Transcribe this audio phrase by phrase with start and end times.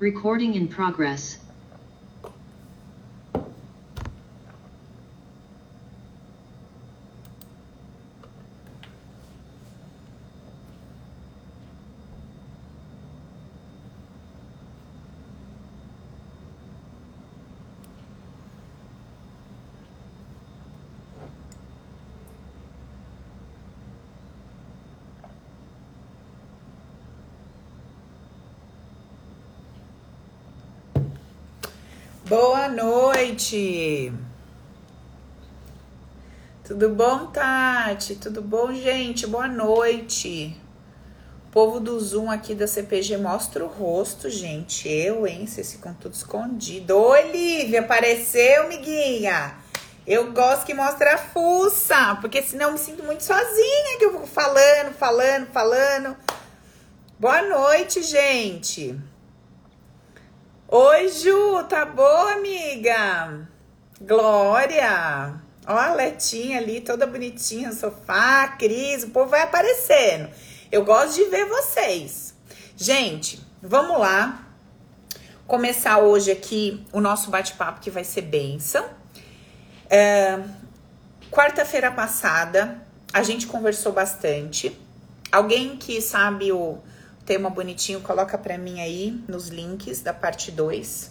[0.00, 1.47] Recording in progress.
[33.48, 34.12] Noite!
[36.64, 38.16] Tudo bom, Tati?
[38.16, 39.26] Tudo bom, gente?
[39.26, 40.54] Boa noite!
[41.50, 44.86] Povo do Zoom aqui da CPG mostra o rosto, gente.
[44.86, 45.46] Eu, hein?
[45.46, 46.94] Vocês ficam tudo escondido.
[46.94, 49.54] Olivia, apareceu, miguinha?
[50.06, 54.12] Eu gosto que mostre a fuça, porque senão eu me sinto muito sozinha, que eu
[54.12, 56.16] vou falando, falando, falando.
[57.18, 58.94] Boa noite, gente!
[60.70, 63.48] Oi, Ju, tá boa, amiga?
[64.02, 65.40] Glória!
[65.66, 70.28] Ó a Letinha ali, toda bonitinha no sofá, Cris, o povo vai aparecendo.
[70.70, 72.34] Eu gosto de ver vocês.
[72.76, 74.46] Gente, vamos lá.
[75.46, 78.84] Começar hoje aqui o nosso bate-papo que vai ser bênção.
[79.88, 80.38] É,
[81.30, 84.78] Quarta-feira passada, a gente conversou bastante.
[85.32, 86.78] Alguém que sabe o
[87.28, 91.10] tema bonitinho, coloca para mim aí nos links da parte 2.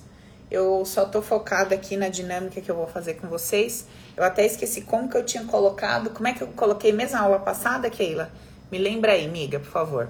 [0.49, 3.85] Eu só tô focada aqui na dinâmica que eu vou fazer com vocês.
[4.15, 7.21] Eu até esqueci como que eu tinha colocado, como é que eu coloquei mesmo na
[7.21, 8.31] aula passada, Keila?
[8.71, 10.09] Me lembra aí, amiga, por favor.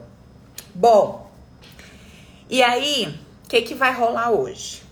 [0.73, 1.29] Bom,
[2.49, 4.83] e aí, o que que vai rolar hoje?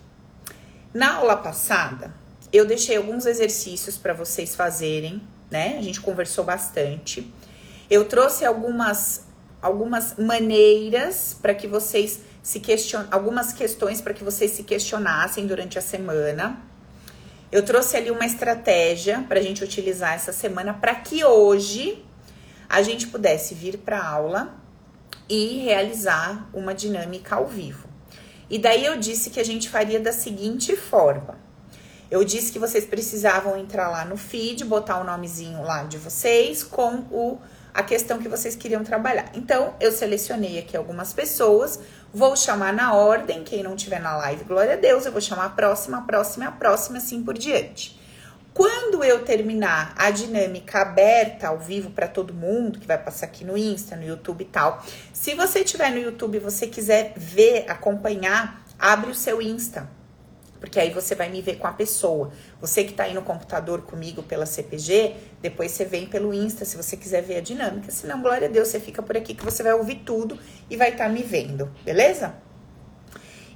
[0.94, 2.14] Na aula passada,
[2.52, 5.78] eu deixei alguns exercícios para vocês fazerem, né?
[5.78, 7.34] A gente conversou bastante.
[7.90, 9.25] Eu trouxe algumas
[9.66, 15.80] algumas maneiras para que vocês se questionem, algumas questões para que vocês se questionassem durante
[15.80, 16.62] a semana.
[17.52, 22.06] Eu trouxe ali uma estratégia para a gente utilizar essa semana para que hoje
[22.70, 24.56] a gente pudesse vir para aula
[25.28, 27.88] e realizar uma dinâmica ao vivo.
[28.48, 31.40] E daí eu disse que a gente faria da seguinte forma.
[32.12, 36.64] Eu disse que vocês precisavam entrar lá no feed, botar o nomezinho lá de vocês
[36.64, 37.40] com o
[37.76, 39.30] a questão que vocês queriam trabalhar.
[39.34, 41.78] Então, eu selecionei aqui algumas pessoas,
[42.14, 45.46] vou chamar na ordem, quem não tiver na live, glória a Deus, eu vou chamar
[45.48, 48.00] a próxima, a próxima, a próxima, assim por diante.
[48.54, 53.44] Quando eu terminar a dinâmica aberta ao vivo para todo mundo, que vai passar aqui
[53.44, 54.82] no Insta, no YouTube e tal,
[55.12, 59.90] se você tiver no YouTube e você quiser ver, acompanhar, abre o seu Insta
[60.60, 62.32] porque aí você vai me ver com a pessoa.
[62.62, 66.78] Você que tá aí no computador comigo pela CPG, depois você vem pelo Insta se
[66.78, 67.92] você quiser ver a dinâmica.
[67.92, 70.40] Se não, glória a Deus, você fica por aqui que você vai ouvir tudo
[70.70, 72.36] e vai estar tá me vendo, beleza?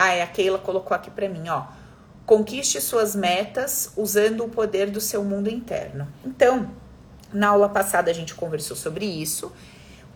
[0.00, 1.64] Ah, é, a Keila colocou aqui para mim, ó.
[2.24, 6.06] Conquiste suas metas usando o poder do seu mundo interno.
[6.24, 6.70] Então,
[7.32, 9.52] na aula passada a gente conversou sobre isso.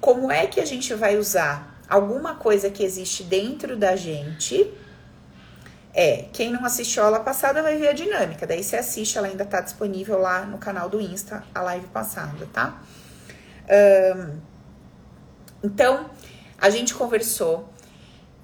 [0.00, 4.72] Como é que a gente vai usar alguma coisa que existe dentro da gente?
[5.92, 8.46] É, quem não assistiu a aula passada vai ver a dinâmica.
[8.46, 12.48] Daí você assiste, ela ainda tá disponível lá no canal do Insta, a live passada,
[12.52, 12.80] tá?
[14.16, 14.38] Um,
[15.64, 16.08] então,
[16.56, 17.71] a gente conversou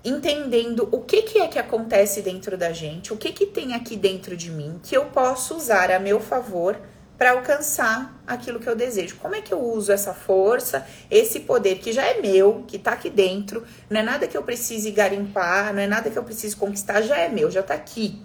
[0.04, 3.96] entendendo o que, que é que acontece dentro da gente, o que, que tem aqui
[3.96, 6.78] dentro de mim que eu posso usar a meu favor
[7.18, 9.16] para alcançar aquilo que eu desejo.
[9.16, 12.92] Como é que eu uso essa força, esse poder que já é meu, que tá
[12.92, 16.54] aqui dentro, não é nada que eu precise garimpar, não é nada que eu precise
[16.54, 18.22] conquistar, já é meu, já tá aqui.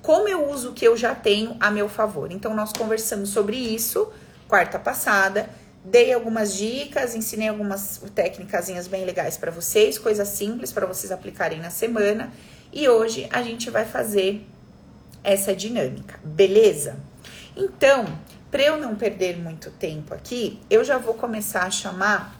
[0.00, 2.32] Como eu uso o que eu já tenho a meu favor?
[2.32, 4.10] Então nós conversamos sobre isso
[4.50, 5.48] quarta passada.
[5.84, 11.58] Dei algumas dicas, ensinei algumas técnicas bem legais para vocês, coisas simples para vocês aplicarem
[11.58, 12.30] na semana.
[12.72, 14.46] E hoje a gente vai fazer
[15.24, 16.96] essa dinâmica, beleza?
[17.56, 18.06] Então,
[18.50, 22.39] para eu não perder muito tempo aqui, eu já vou começar a chamar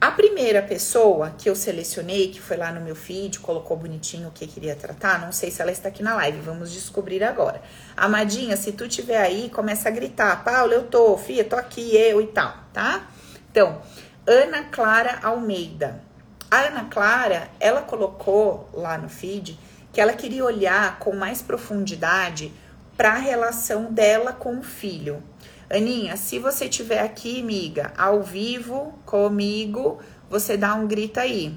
[0.00, 4.32] a primeira pessoa que eu selecionei, que foi lá no meu feed, colocou bonitinho o
[4.32, 7.60] que queria tratar, não sei se ela está aqui na live, vamos descobrir agora.
[7.94, 12.18] Amadinha, se tu tiver aí, começa a gritar, Paula, eu tô, Fia, tô aqui, eu
[12.22, 13.08] e tal, tá?
[13.50, 13.82] Então,
[14.26, 16.02] Ana Clara Almeida.
[16.50, 19.58] A Ana Clara, ela colocou lá no feed
[19.92, 22.52] que ela queria olhar com mais profundidade
[22.96, 25.22] para a relação dela com o filho.
[25.70, 31.56] Aninha, se você estiver aqui, amiga, ao vivo comigo, você dá um grito aí.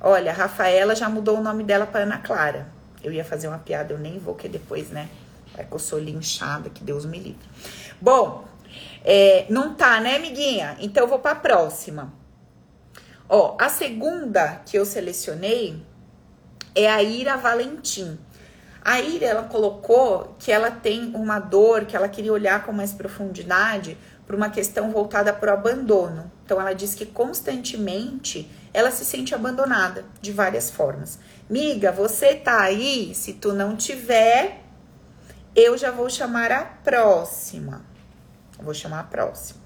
[0.00, 2.72] Olha, Rafaela já mudou o nome dela para Ana Clara.
[3.04, 5.10] Eu ia fazer uma piada, eu nem vou, que depois, né?
[5.54, 7.46] Vai que eu sou linchada, que Deus me livre.
[8.00, 8.46] Bom,
[9.04, 10.74] é, não tá, né, amiguinha?
[10.80, 12.12] Então eu vou para a próxima.
[13.28, 15.82] Ó, a segunda que eu selecionei
[16.74, 18.18] é a Ira Valentim.
[18.86, 22.92] A Ira, ela colocou que ela tem uma dor, que ela queria olhar com mais
[22.92, 26.30] profundidade para uma questão voltada para o abandono.
[26.44, 31.18] Então, ela diz que constantemente ela se sente abandonada de várias formas.
[31.50, 33.12] Miga, você tá aí?
[33.12, 34.60] Se tu não tiver,
[35.56, 37.84] eu já vou chamar a próxima.
[38.56, 39.58] Vou chamar a próxima.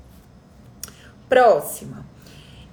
[1.29, 2.07] Próxima.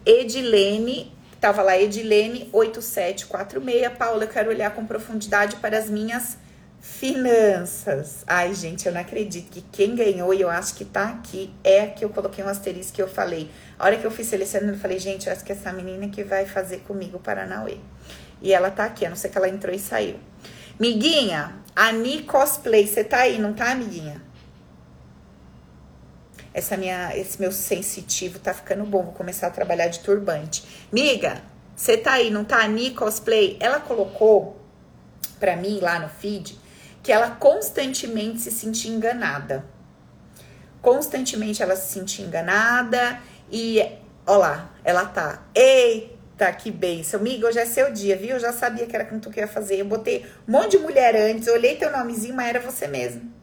[0.05, 3.97] Edilene Tava lá Edilene 8746.
[3.97, 6.37] Paula, eu quero olhar com profundidade para as minhas
[6.79, 8.23] finanças.
[8.25, 11.87] Ai, gente, eu não acredito que quem ganhou, e eu acho que tá aqui, é
[11.87, 13.49] que eu coloquei um asterisco que eu falei.
[13.77, 16.23] A hora que eu fui selecionando, eu falei, gente, eu acho que essa menina que
[16.23, 17.77] vai fazer comigo o Paranauê.
[18.41, 20.15] E ela tá aqui, a não ser que ela entrou e saiu.
[20.79, 24.21] Miguinha, Ani Cosplay, você tá aí, não tá, amiguinha?
[26.57, 29.03] Essa minha, esse meu sensitivo tá ficando bom.
[29.03, 30.63] Vou começar a trabalhar de turbante.
[30.91, 31.43] Miga,
[31.75, 32.63] você tá aí, não tá?
[32.63, 34.59] A Ni Cosplay, ela colocou
[35.39, 36.57] pra mim lá no feed
[37.03, 39.63] que ela constantemente se sentia enganada.
[40.81, 43.21] Constantemente ela se sentia enganada
[43.51, 43.87] e,
[44.25, 45.43] ó lá, ela tá.
[45.53, 47.19] Eita, que benção.
[47.19, 48.31] Miga, hoje é seu dia, viu?
[48.31, 49.79] Eu já sabia que era com tu que ia fazer.
[49.79, 53.36] Eu botei um monte de mulher antes, olhei teu nomezinho, mas era você mesmo.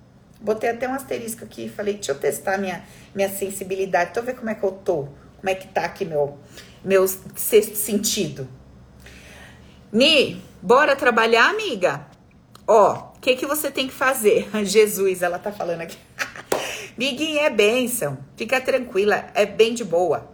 [0.44, 4.34] Botei até um asterisco aqui, falei, deixa eu testar minha, minha sensibilidade, deixa eu ver
[4.34, 5.08] como é que eu tô,
[5.38, 6.38] como é que tá aqui meu,
[6.84, 8.46] meu sexto sentido.
[9.90, 12.06] Ni, bora trabalhar, amiga?
[12.66, 14.50] Ó, o que que você tem que fazer?
[14.66, 15.96] Jesus, ela tá falando aqui.
[16.98, 20.30] Miguinha, é bênção, fica tranquila, é bem de boa.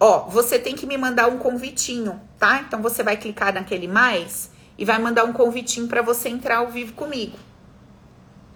[0.00, 2.64] Ó, você tem que me mandar um convitinho, tá?
[2.66, 6.70] Então você vai clicar naquele mais e vai mandar um convitinho para você entrar ao
[6.70, 7.36] vivo comigo.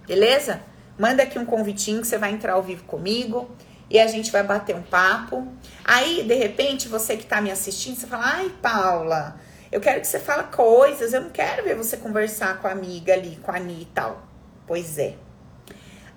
[0.07, 0.63] Beleza?
[0.97, 3.49] Manda aqui um convitinho que você vai entrar ao vivo comigo
[3.89, 5.47] e a gente vai bater um papo.
[5.83, 9.39] Aí, de repente, você que tá me assistindo, você fala: "Ai, Paula,
[9.71, 13.13] eu quero que você fale coisas, eu não quero ver você conversar com a amiga
[13.13, 14.23] ali, com a Ani e tal".
[14.65, 15.15] Pois é.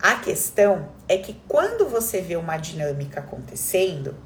[0.01, 4.17] A questão é que quando você vê uma dinâmica acontecendo,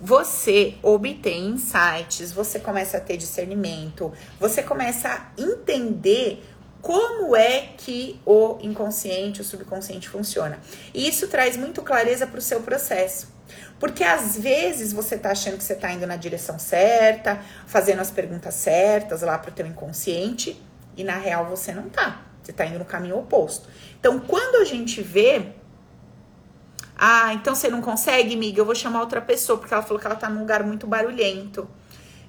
[0.00, 6.42] você obtém insights, você começa a ter discernimento, você começa a entender
[6.80, 10.58] como é que o inconsciente, o subconsciente funciona.
[10.94, 13.28] E isso traz muito clareza para o seu processo.
[13.78, 18.10] Porque às vezes você tá achando que você tá indo na direção certa, fazendo as
[18.10, 20.60] perguntas certas lá pro teu inconsciente,
[20.96, 22.22] e na real você não tá.
[22.42, 23.68] Você tá indo no caminho oposto.
[23.98, 25.52] Então, quando a gente vê
[27.02, 28.60] ah, então você não consegue, amiga?
[28.60, 31.66] Eu vou chamar outra pessoa, porque ela falou que ela tá num lugar muito barulhento.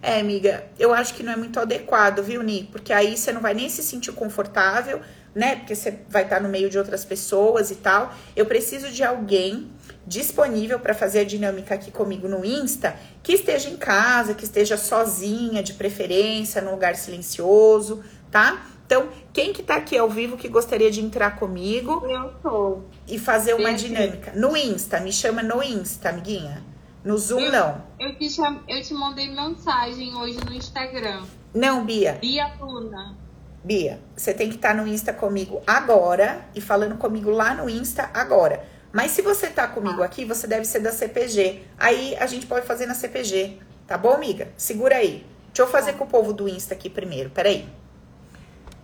[0.02, 2.64] É, amiga, eu acho que não é muito adequado, viu, Ni?
[2.72, 5.00] Porque aí você não vai nem se sentir confortável,
[5.36, 5.58] né?
[5.58, 8.12] Porque você vai estar no meio de outras pessoas e tal.
[8.36, 9.70] Eu preciso de alguém
[10.06, 14.76] disponível para fazer a dinâmica aqui comigo no Insta, que esteja em casa, que esteja
[14.76, 18.66] sozinha, de preferência, num lugar silencioso, tá?
[18.86, 22.06] Então, quem que tá aqui ao vivo que gostaria de entrar comigo?
[22.10, 22.80] Eu tô.
[23.08, 24.34] E fazer uma dinâmica.
[24.36, 26.71] No Insta, me chama no Insta, amiguinha.
[27.04, 27.84] No Zoom, eu, não.
[28.00, 28.62] Eu te, cham...
[28.68, 31.24] eu te mandei mensagem hoje no Instagram.
[31.54, 32.14] Não, Bia.
[32.22, 33.18] Bia Luna.
[33.64, 38.10] Bia, você tem que estar no Insta comigo agora e falando comigo lá no Insta
[38.14, 38.66] agora.
[38.92, 41.64] Mas se você tá comigo aqui, você deve ser da CPG.
[41.78, 43.58] Aí a gente pode fazer na CPG.
[43.88, 44.50] Tá bom, amiga?
[44.58, 45.26] Segura aí.
[45.48, 47.68] Deixa eu fazer com o povo do Insta aqui primeiro, peraí.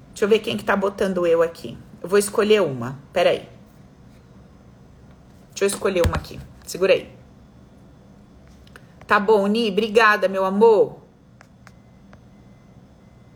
[0.10, 1.78] Deixa eu ver quem que tá botando eu aqui.
[2.02, 3.48] Eu vou escolher uma, peraí.
[5.50, 6.40] Deixa eu escolher uma aqui.
[6.66, 7.17] Segura aí.
[9.08, 11.02] Tá bom, Ni, obrigada, meu amor.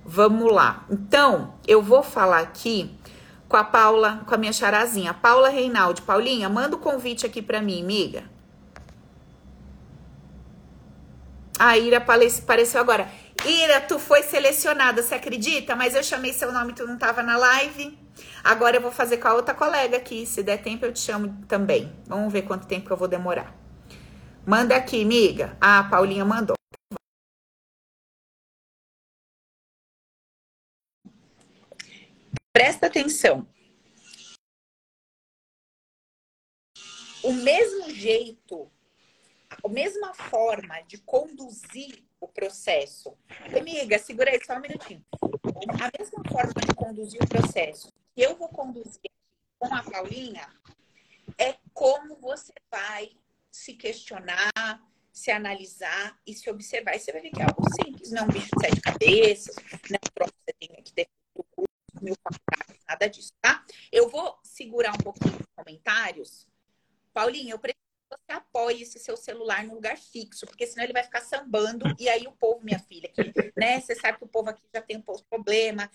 [0.03, 0.85] Vamos lá.
[0.89, 2.93] Então, eu vou falar aqui
[3.47, 5.13] com a Paula, com a minha charazinha.
[5.13, 6.01] Paula Reinaldi.
[6.01, 8.23] Paulinha, manda o convite aqui pra mim, amiga.
[11.57, 13.09] A Ira apareceu agora.
[13.45, 15.75] Ira, tu foi selecionada, você acredita?
[15.75, 17.97] Mas eu chamei seu nome, tu não tava na live.
[18.43, 20.25] Agora eu vou fazer com a outra colega aqui.
[20.25, 21.89] Se der tempo, eu te chamo também.
[22.07, 23.60] Vamos ver quanto tempo eu vou demorar.
[24.45, 25.55] Manda aqui, amiga.
[25.61, 26.55] Ah, a Paulinha mandou.
[32.51, 33.47] Presta atenção.
[37.23, 38.71] O mesmo jeito,
[39.63, 43.15] a mesma forma de conduzir o processo.
[43.55, 45.05] Amiga, segura aí só um minutinho.
[45.79, 49.11] A mesma forma de conduzir o processo que eu vou conduzir
[49.59, 50.49] com a Paulinha
[51.37, 53.20] é como você vai
[53.51, 54.81] se questionar,
[55.11, 56.95] se analisar e se observar.
[56.95, 59.55] E você vai ver que é algo simples, não é um bicho de sete cabeças,
[59.89, 61.07] não é um você tem que ter
[62.01, 62.15] mil
[62.87, 63.63] nada disso, tá?
[63.91, 66.47] Eu vou segurar um pouquinho os comentários.
[67.13, 67.79] Paulinha, eu preciso
[68.09, 71.85] que você apoie esse seu celular no lugar fixo, porque senão ele vai ficar sambando
[71.99, 73.79] e aí o povo, minha filha, que, né?
[73.79, 75.89] Você sabe que o povo aqui já tem um problema,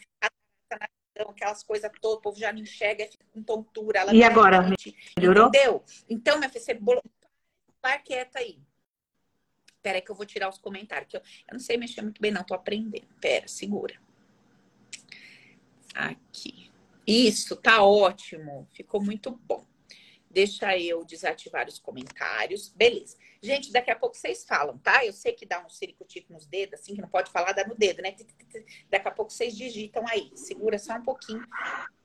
[1.19, 4.13] aquelas coisas todas, o povo já não enxerga, fica com tontura.
[4.13, 4.67] e agora?
[5.17, 5.49] Melhorou?
[5.49, 5.83] Entendeu?
[6.09, 6.75] Então, minha filha, você
[7.87, 8.59] Vai quieta aí.
[9.81, 11.09] Pera aí que eu vou tirar os comentários.
[11.09, 12.43] Que eu, eu não sei mexer muito bem, não.
[12.43, 13.07] Tô aprendendo.
[13.21, 13.95] Pera, segura.
[15.95, 16.73] Aqui.
[17.07, 18.69] Isso, tá ótimo.
[18.73, 19.65] Ficou muito bom.
[20.29, 22.71] Deixa eu desativar os comentários.
[22.71, 23.17] Beleza.
[23.41, 25.07] Gente, daqui a pouco vocês falam, tá?
[25.07, 27.77] Eu sei que dá um ciricutico nos dedos, assim, que não pode falar, dá no
[27.77, 28.17] dedo, né?
[28.91, 30.33] Daqui a pouco vocês digitam aí.
[30.35, 31.47] Segura só um pouquinho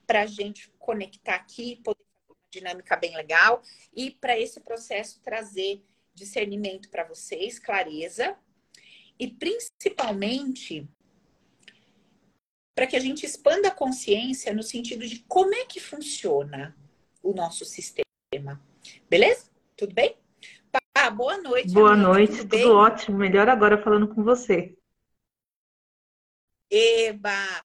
[0.06, 2.11] pra gente conectar aqui, poder
[2.52, 3.64] dinâmica bem legal
[3.96, 8.36] e para esse processo trazer discernimento para vocês, clareza
[9.18, 10.88] e principalmente
[12.76, 16.76] para que a gente expanda a consciência no sentido de como é que funciona
[17.24, 18.62] o nosso sistema.
[19.10, 19.50] Beleza?
[19.78, 20.18] Tudo bem?
[20.96, 21.74] Ah, boa noite.
[21.74, 22.08] Boa amiga.
[22.08, 23.18] noite, tudo, tudo ótimo.
[23.18, 24.78] Melhor agora falando com você.
[26.70, 27.62] Eba!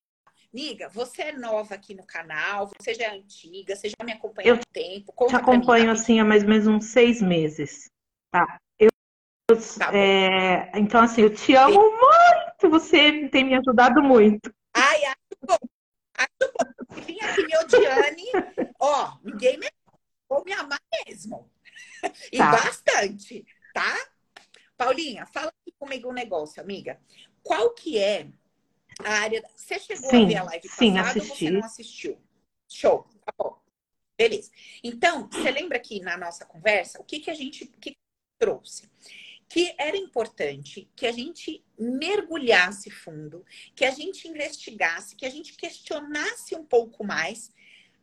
[0.57, 4.53] Amiga, você é nova aqui no canal, você já é antiga, você já me acompanha
[4.53, 5.13] há muito tempo.
[5.27, 7.91] Te acompanho assim há mais ou menos uns seis meses.
[8.31, 8.59] Tá.
[8.79, 8.89] Eu,
[9.79, 11.91] tá é, então, assim, eu te amo Sim.
[11.91, 14.51] muito, você tem me ajudado muito.
[14.73, 15.59] Ai, acho bom.
[16.17, 17.03] Acho bom.
[17.03, 18.25] Vim aqui me odiane,
[18.81, 19.69] ó, ninguém me
[20.27, 21.51] vou me amar mesmo.
[22.33, 22.51] E tá.
[22.51, 23.45] bastante,
[23.75, 23.95] tá?
[24.75, 26.99] Paulinha, fala comigo um negócio, amiga.
[27.43, 28.27] Qual que é
[29.05, 29.43] a área.
[29.55, 31.31] Você chegou sim, a ver a live sim, passada assisti.
[31.31, 32.19] ou você não assistiu?
[32.69, 33.59] Show, tá bom.
[34.19, 34.51] Beleza.
[34.83, 37.97] Então, você lembra que na nossa conversa, o que, que a gente que
[38.39, 38.91] trouxe?
[39.49, 45.55] Que era importante que a gente mergulhasse fundo, que a gente investigasse, que a gente
[45.57, 47.53] questionasse um pouco mais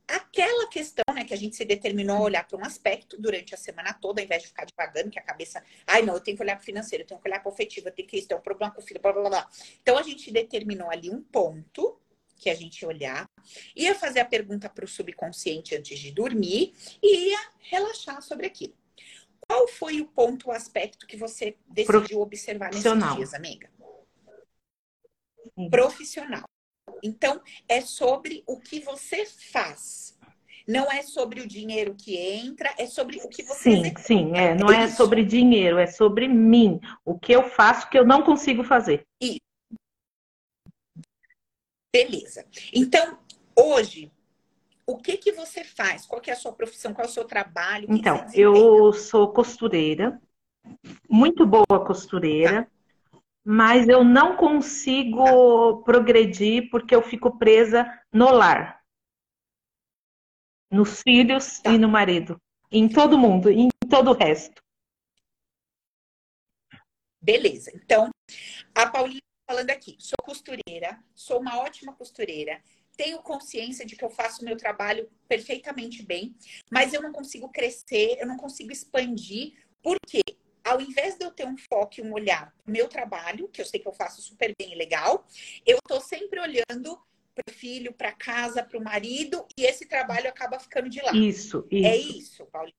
[0.07, 3.57] aquela questão, né, que a gente se determinou a olhar para um aspecto durante a
[3.57, 6.43] semana toda, ao invés de ficar devagando, que a cabeça, ai não, eu tenho que
[6.43, 8.27] olhar para o financeiro, eu tenho que olhar para o afetivo, eu tenho que isso,
[8.27, 9.49] tem um problema com o filho, blá, blá, blá.
[9.81, 11.99] Então a gente determinou ali um ponto
[12.37, 13.25] que a gente ia olhar,
[13.75, 18.73] ia fazer a pergunta para o subconsciente antes de dormir e ia relaxar sobre aquilo.
[19.47, 23.69] Qual foi o ponto, o aspecto que você decidiu observar nesses dias, amiga?
[25.69, 26.43] Profissional.
[27.03, 30.17] Então, é sobre o que você faz.
[30.65, 34.01] Não é sobre o dinheiro que entra, é sobre o que você Sim, executa.
[34.01, 34.55] sim, é.
[34.55, 36.79] Não é, é sobre dinheiro, é sobre mim.
[37.03, 39.05] O que eu faço que eu não consigo fazer.
[39.21, 39.41] Isso.
[41.93, 42.45] Beleza.
[42.73, 43.19] Então,
[43.55, 44.09] hoje,
[44.87, 46.05] o que que você faz?
[46.05, 46.93] Qual é a sua profissão?
[46.93, 47.87] Qual é o seu trabalho?
[47.89, 50.19] então, eu sou costureira,
[51.09, 52.71] muito boa costureira.
[53.43, 58.81] Mas eu não consigo progredir porque eu fico presa no lar,
[60.71, 61.71] nos filhos tá.
[61.71, 64.61] e no marido, em todo mundo, em todo o resto.
[67.21, 67.71] Beleza.
[67.75, 68.09] Então,
[68.75, 72.61] a Paulinha tá falando aqui, sou costureira, sou uma ótima costureira,
[72.97, 76.35] tenho consciência de que eu faço o meu trabalho perfeitamente bem,
[76.71, 79.53] mas eu não consigo crescer, eu não consigo expandir.
[79.81, 80.21] Por quê?
[80.63, 83.65] Ao invés de eu ter um foco e um olhar pro meu trabalho, que eu
[83.65, 85.27] sei que eu faço super bem e legal,
[85.65, 86.99] eu tô sempre olhando
[87.35, 91.17] para o filho, para casa, para o marido, e esse trabalho acaba ficando de lado.
[91.17, 91.87] Isso, isso.
[91.87, 92.75] É isso, Paulinho.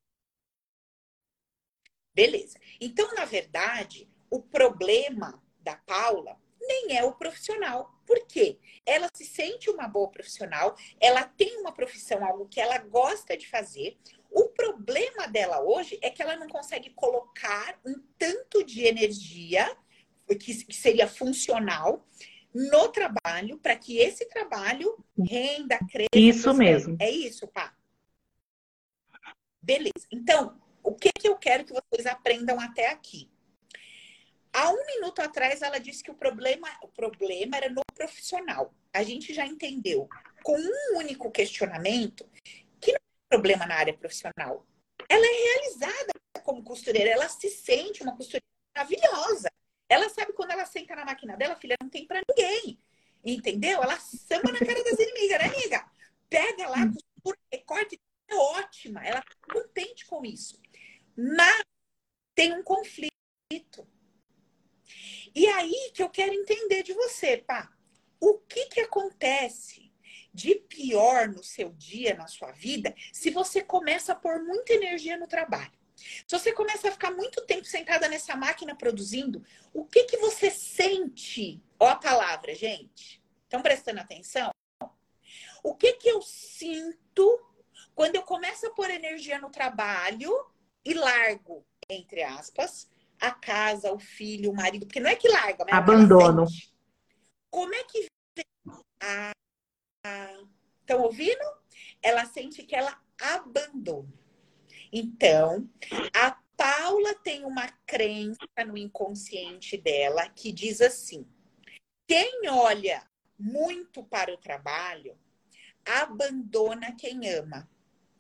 [2.15, 2.59] Beleza.
[2.81, 7.93] Então, na verdade, o problema da Paula nem é o profissional.
[8.07, 8.59] Por quê?
[8.87, 13.49] Ela se sente uma boa profissional, ela tem uma profissão, algo que ela gosta de
[13.49, 13.99] fazer.
[14.35, 19.65] O problema dela hoje é que ela não consegue colocar um tanto de energia
[20.29, 22.05] que, que seria funcional
[22.53, 26.09] no trabalho para que esse trabalho renda, cresça.
[26.13, 26.97] Isso mesmo.
[26.99, 27.77] É isso, pá.
[29.63, 30.05] Beleza.
[30.11, 33.31] Então, o que, que eu quero que vocês aprendam até aqui?
[34.53, 38.75] Há um minuto atrás, ela disse que o problema, o problema era no profissional.
[38.93, 40.09] A gente já entendeu
[40.43, 42.29] com um único questionamento
[43.35, 44.65] problema na área profissional.
[45.09, 46.13] Ela é realizada
[46.45, 49.51] como costureira, ela se sente uma costureira maravilhosa.
[49.89, 52.81] Ela sabe quando ela senta na máquina dela, filha, não tem para ninguém.
[53.25, 53.83] Entendeu?
[53.83, 55.91] Ela samba na cara das inimigas, né, amiga?
[56.29, 59.05] Pega lá, costura, recorte, é ótima.
[59.05, 60.61] Ela tá contente com isso.
[61.17, 61.63] Mas
[62.35, 63.11] tem um conflito.
[65.35, 67.73] E aí que eu quero entender de você, pá.
[68.21, 69.84] O que que acontece
[70.35, 75.17] de pior no seu dia, na sua vida, se você começa a pôr muita energia
[75.17, 75.73] no trabalho?
[75.97, 80.51] Se você começa a ficar muito tempo sentada nessa máquina produzindo, o que que você
[80.51, 81.63] sente?
[81.79, 83.23] Ó a palavra, gente.
[83.45, 84.51] Estão prestando atenção?
[85.63, 87.41] O que que eu sinto
[87.95, 90.31] quando eu começo a pôr energia no trabalho
[90.85, 94.85] e largo, entre aspas, a casa, o filho, o marido?
[94.85, 96.43] Porque não é que larga, mas Abandono.
[96.43, 96.47] É
[97.51, 98.09] Como é que
[100.81, 101.45] estão ouvindo?
[102.03, 104.13] Ela sente que ela abandona.
[104.93, 105.69] Então,
[106.15, 111.27] a Paula tem uma crença no inconsciente dela que diz assim:
[112.07, 113.09] quem olha
[113.39, 115.19] muito para o trabalho
[115.85, 117.69] abandona quem ama,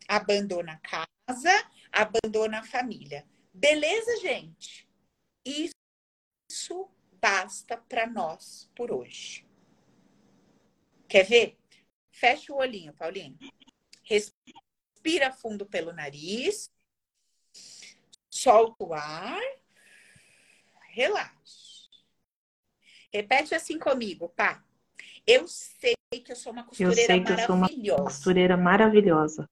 [0.08, 3.26] abandona a casa, abandona a família.
[3.52, 4.88] Beleza, gente?
[5.44, 9.46] Isso basta para nós por hoje.
[11.08, 11.56] Quer ver?
[12.14, 13.36] Fecha o olhinho, Paulinho.
[14.04, 16.71] Respira fundo pelo nariz.
[18.30, 19.41] Solta o ar.
[20.91, 21.91] Relaxa.
[23.12, 24.65] Repete assim comigo, pá.
[25.26, 28.02] Eu sei que eu sou uma Eu costureira sei que eu sou uma maravilhosa.
[28.04, 29.50] costureira maravilhosa.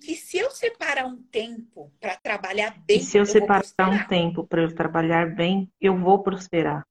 [0.00, 4.06] Que se eu separar um tempo para trabalhar bem, E se eu vou separar um
[4.08, 6.84] tempo para eu trabalhar bem, eu vou prosperar.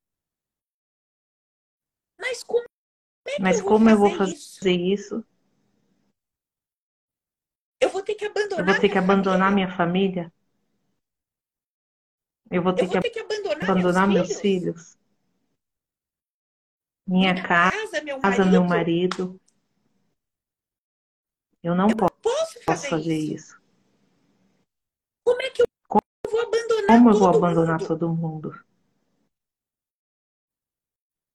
[2.17, 2.65] Mas como
[3.31, 5.25] é que Mas eu como eu vou fazer isso?
[7.81, 9.51] Eu vou ter que abandonar Eu vou ter que minha abandonar família?
[9.51, 10.31] minha família?
[12.51, 14.41] Eu vou ter Eu que vou ter que abandonar, abandonar meus, meus filhos?
[14.41, 14.97] filhos?
[17.07, 18.45] Minha Minha casa, casa, meu marido?
[18.45, 19.39] meu marido.
[21.63, 21.87] Eu não
[22.21, 23.33] posso Posso fazer, fazer isso?
[23.35, 23.59] isso.
[25.25, 25.67] Como é que eu
[26.31, 27.87] vou abandonar Como eu vou abandonar mundo?
[27.87, 28.53] todo mundo?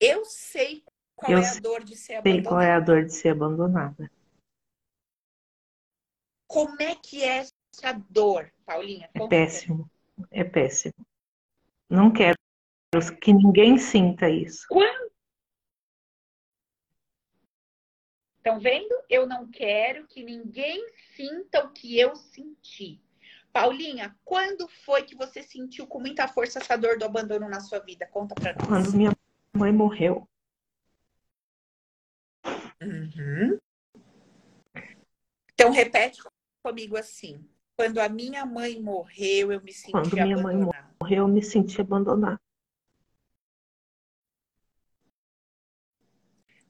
[0.01, 0.83] Eu sei
[1.16, 2.76] qual Eu é a dor de ser Sei qual é abandonada.
[2.76, 4.12] a dor de ser abandonada.
[6.46, 9.11] Como é que é essa dor, Paulinha?
[9.12, 9.90] É Conta péssimo.
[10.31, 10.94] É péssimo.
[11.90, 12.37] Não quero
[13.20, 14.66] que ninguém sinta isso.
[14.68, 15.11] Quando...
[18.38, 18.94] Estão vendo?
[19.11, 23.02] Eu não quero que ninguém sinta o que eu senti.
[23.52, 27.81] Paulinha, quando foi que você sentiu com muita força essa dor do abandono na sua
[27.81, 28.07] vida?
[28.07, 28.68] Conta pra nós.
[28.68, 29.11] Quando minha
[29.52, 30.29] mãe morreu,
[32.83, 33.59] Uhum.
[35.55, 36.21] Então repete
[36.62, 37.49] comigo assim.
[37.77, 40.95] Quando a minha mãe morreu, eu me senti Quando minha mãe abandonada.
[41.01, 42.41] morreu, eu me senti abandonada.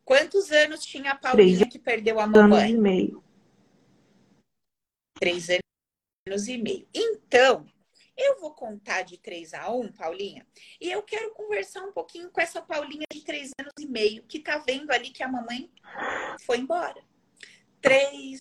[0.05, 2.71] Quantos anos tinha a Paulinha Três que perdeu a Anos mamãe?
[2.73, 3.25] e meio.
[5.15, 5.49] Três
[6.29, 6.87] anos e meio.
[6.95, 7.67] Então,
[8.17, 10.47] eu vou contar de três a um, Paulinha,
[10.81, 14.41] e eu quero conversar um pouquinho com essa Paulinha de três anos e meio, que
[14.41, 15.71] tá vendo ali que a mamãe
[16.41, 17.03] foi embora.
[17.81, 18.41] Três,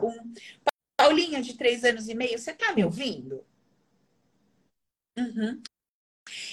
[0.00, 0.32] um.
[0.96, 3.44] Paulinha de três anos e meio, você tá me ouvindo?
[5.18, 5.60] Uhum.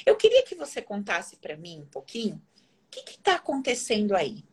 [0.05, 4.43] Eu queria que você contasse para mim um pouquinho o que está acontecendo aí.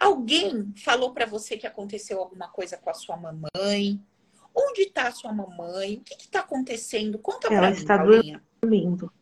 [0.00, 4.00] Alguém falou para você que aconteceu alguma coisa com a sua mamãe?
[4.56, 5.98] Onde está a sua mamãe?
[5.98, 7.18] O que está acontecendo?
[7.18, 8.44] Conta Ela para mim, está Paulinha.
[8.62, 9.12] Dormindo.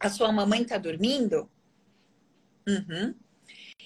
[0.00, 1.50] A sua mamãe está dormindo?
[2.66, 3.14] Uhum.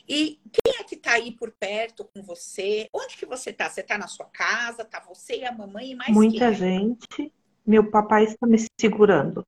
[0.08, 2.88] E quem é que está aí por perto com você?
[2.92, 3.68] Onde que você está?
[3.68, 4.84] Você está na sua casa?
[4.84, 7.32] Tá você e a mamãe e mais Muita gente.
[7.66, 9.44] Meu papai está me segurando.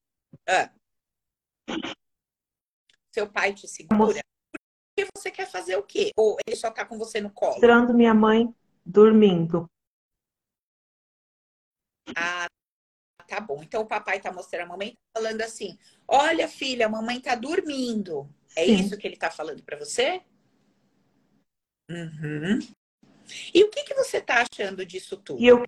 [0.49, 0.71] Ah.
[3.13, 4.21] Seu pai te segura?
[5.07, 6.11] Porque você quer fazer o quê?
[6.17, 7.53] Ou ele só tá com você no colo?
[7.53, 8.53] Mostrando minha mãe
[8.85, 9.71] dormindo.
[12.17, 12.47] Ah,
[13.27, 13.63] tá bom.
[13.63, 17.35] Então o papai tá mostrando a mamãe, tá falando assim: olha, filha, a mamãe tá
[17.35, 18.29] dormindo.
[18.57, 18.75] É Sim.
[18.75, 20.23] isso que ele tá falando pra você?
[21.89, 22.59] Uhum.
[23.55, 25.41] E o que, que você tá achando disso tudo?
[25.41, 25.65] E eu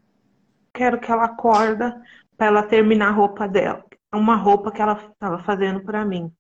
[0.75, 2.03] quero que ela acorda
[2.37, 3.85] para ela terminar a roupa dela.
[4.13, 6.33] Uma roupa que ela estava fazendo para mim.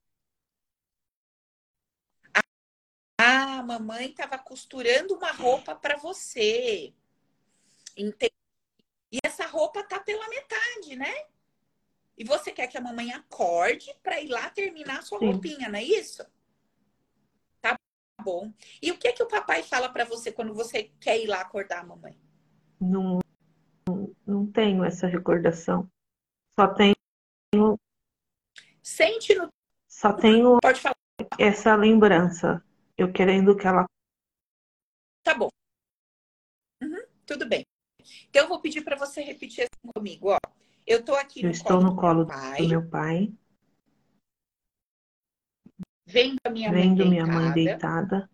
[3.62, 6.92] A mamãe estava costurando uma roupa para você.
[7.96, 8.32] Entendi.
[9.10, 11.12] E essa roupa tá pela metade, né?
[12.18, 15.26] E você quer que a mamãe acorde para ir lá terminar a sua Sim.
[15.30, 16.24] roupinha, não é isso?
[17.60, 17.76] Tá
[18.22, 18.52] bom.
[18.80, 21.80] E o que que o papai fala para você quando você quer ir lá acordar
[21.80, 22.18] a mamãe?
[22.80, 23.20] Não,
[24.26, 25.88] não tenho essa recordação.
[26.58, 26.94] Só tenho,
[28.82, 29.48] Sente no.
[29.88, 30.96] só tenho Pode falar.
[31.38, 32.62] essa lembrança.
[32.96, 33.86] Eu querendo que ela
[35.22, 35.48] Tá bom.
[36.82, 37.64] Uhum, tudo bem.
[38.28, 40.38] Então eu vou pedir para você repetir assim comigo, ó.
[40.86, 43.32] Eu tô aqui eu no estou colo no colo do do pai, meu pai,
[46.06, 47.52] vendo a minha mãe vendo minha mãe deitada.
[47.52, 48.30] deitada.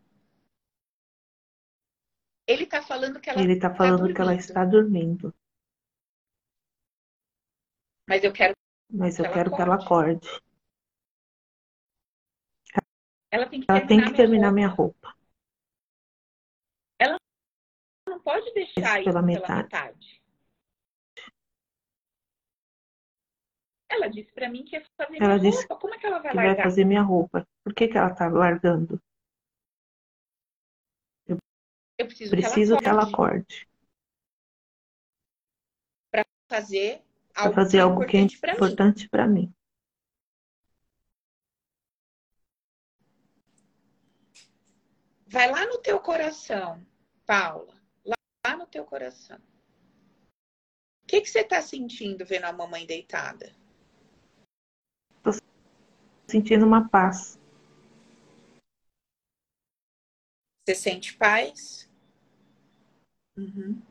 [2.46, 5.34] Ele tá falando que ela Ele está falando que ela está dormindo,
[8.08, 8.54] Mas eu quero.
[8.90, 10.26] mas eu Ela quero que ela acorde.
[13.30, 14.54] Ela tem que Ela terminar, tem que minha terminar roupa.
[14.54, 15.14] minha roupa.
[18.08, 19.62] Não pode deixar Isso pela pela metade.
[19.62, 20.22] metade.
[23.90, 25.76] Ela disse pra mim que ia fazer Ela minha disse roupa.
[25.76, 26.64] Como é que ela vai Que vai largar?
[26.64, 27.46] fazer minha roupa.
[27.64, 29.00] Por que que ela está largando?
[31.98, 33.66] Eu preciso, Preciso que ela acorde
[36.10, 37.02] pra fazer
[37.34, 38.56] Para algo fazer algo que é importante pra mim.
[38.56, 39.52] importante para mim.
[45.30, 46.84] Vai lá no teu coração,
[47.26, 47.78] Paula.
[48.02, 49.38] Lá, lá no teu coração.
[51.02, 53.54] O que, que você tá sentindo vendo a mamãe deitada?
[56.26, 57.38] Sentindo uma paz.
[60.66, 61.90] Você sente paz?
[63.36, 63.82] Uhum.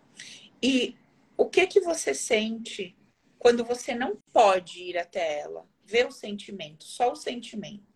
[0.62, 0.96] E
[1.36, 2.98] o que que você sente
[3.38, 5.68] quando você não pode ir até ela?
[5.84, 7.87] Ver o sentimento, só o sentimento.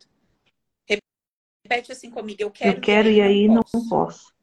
[1.63, 4.33] Repete assim comigo, eu quero, Eu quero e aí não posso.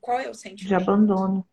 [0.00, 0.82] Qual é o De sentimento?
[0.82, 1.46] abandono.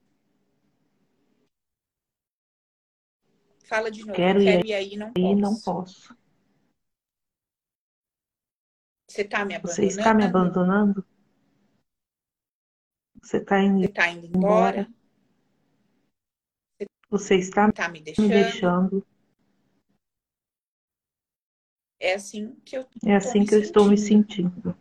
[3.66, 4.16] Fala de novo.
[4.16, 5.42] Quero eu e quero e aí não Aí posso.
[5.42, 6.18] não posso.
[9.08, 9.76] Você tá me abandonando?
[9.76, 11.06] Você está me abandonando?
[13.22, 14.78] Você está indo Você tá indo embora?
[14.78, 14.88] embora?
[17.10, 19.06] Você está Tá me me deixando?
[22.00, 24.78] É assim que eu É assim que eu estou me sentindo.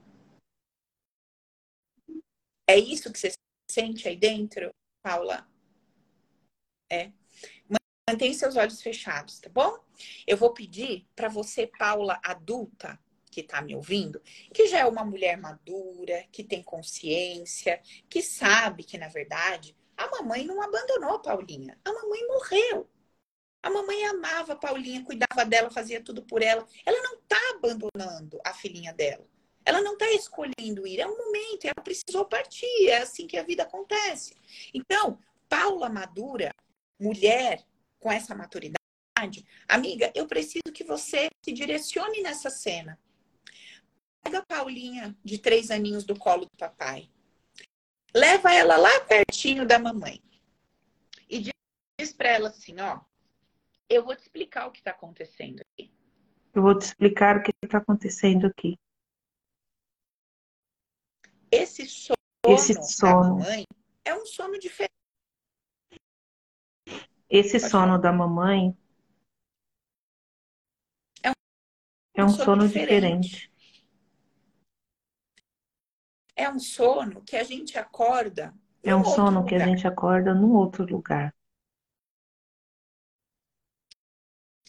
[2.69, 3.33] É isso que você
[3.71, 4.71] sente aí dentro,
[5.03, 5.49] Paula?
[6.91, 7.13] É.
[8.09, 9.79] Mantém seus olhos fechados, tá bom?
[10.27, 12.99] Eu vou pedir para você, Paula, adulta,
[13.31, 14.21] que tá me ouvindo,
[14.55, 20.09] que já é uma mulher madura, que tem consciência, que sabe que, na verdade, a
[20.09, 21.79] mamãe não abandonou a Paulinha.
[21.85, 22.89] A mamãe morreu.
[23.67, 26.65] A mamãe amava a Paulinha, cuidava dela, fazia tudo por ela.
[26.85, 29.27] Ela não tá abandonando a filhinha dela.
[29.65, 33.43] Ela não está escolhendo ir, é um momento, ela precisou partir, é assim que a
[33.43, 34.37] vida acontece.
[34.73, 36.55] Então, Paula Madura,
[36.97, 37.67] mulher
[37.99, 42.97] com essa maturidade, amiga, eu preciso que você se direcione nessa cena.
[44.23, 47.11] Pega a Paulinha de três aninhos do colo do papai,
[48.15, 50.23] leva ela lá pertinho da mamãe
[51.29, 51.53] e
[51.99, 53.01] diz para ela assim, ó,
[53.89, 55.93] eu vou te explicar o que está acontecendo aqui.
[56.55, 58.79] Eu vou te explicar o que está acontecendo aqui.
[61.51, 63.39] Esse sono, Esse da sono.
[63.39, 63.65] mamãe
[64.05, 64.91] é um sono diferente.
[67.29, 67.99] Esse Pode sono falar.
[67.99, 68.77] da mamãe
[71.23, 71.35] É um-
[72.15, 73.53] é um sono diferente.
[76.35, 78.55] É um sono que a gente acorda.
[78.83, 79.69] É um sono que a lugar.
[79.69, 81.35] gente acorda num outro lugar.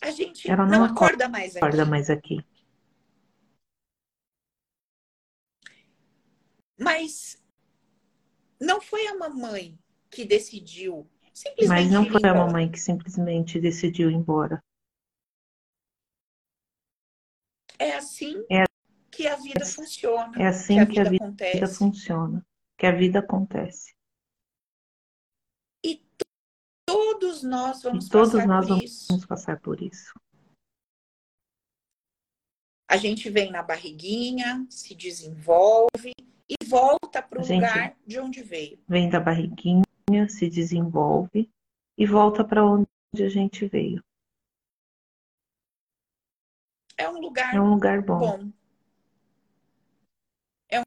[0.01, 1.65] A gente Ela não não acorda mais aqui.
[1.65, 2.37] Acorda mais aqui.
[6.79, 7.41] Mas
[8.59, 9.77] não foi a mamãe
[10.09, 14.63] que decidiu simplesmente Mas não foi a mamãe que simplesmente decidiu ir embora.
[17.79, 18.65] É assim É-
[19.11, 20.31] que a vida funciona.
[20.41, 21.75] É assim que a vida acontece.
[21.75, 22.45] funciona.
[22.77, 23.96] Que a vida acontece.
[26.87, 29.07] Todos nós vamos todos passar nós por vamos- isso.
[29.09, 30.13] Vamos passar por isso.
[32.89, 36.13] A gente vem na barriguinha, se desenvolve
[36.49, 38.79] e volta para o lugar de onde veio.
[38.87, 39.83] Vem da barriguinha,
[40.29, 41.49] se desenvolve
[41.97, 42.87] e volta para onde
[43.19, 44.01] a gente veio.
[46.97, 48.17] É um lugar É um lugar bom.
[48.19, 48.51] bom.
[50.69, 50.79] É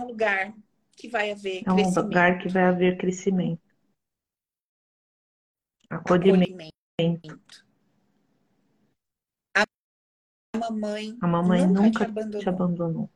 [0.00, 0.56] um lugar
[0.96, 3.62] que vai haver É um crescimento, lugar que vai haver crescimento,
[5.96, 6.52] acolhimento.
[6.98, 7.66] acolhimento.
[9.54, 12.40] A mamãe, A mamãe nunca, nunca te abandonou.
[12.42, 13.10] te abandonou.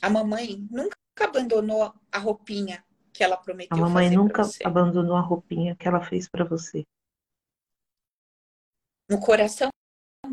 [0.00, 5.20] A mamãe nunca abandonou a roupinha que ela A prometeu mamãe fazer nunca abandonou a
[5.20, 6.82] roupinha que ela fez para você.
[9.08, 9.68] No coração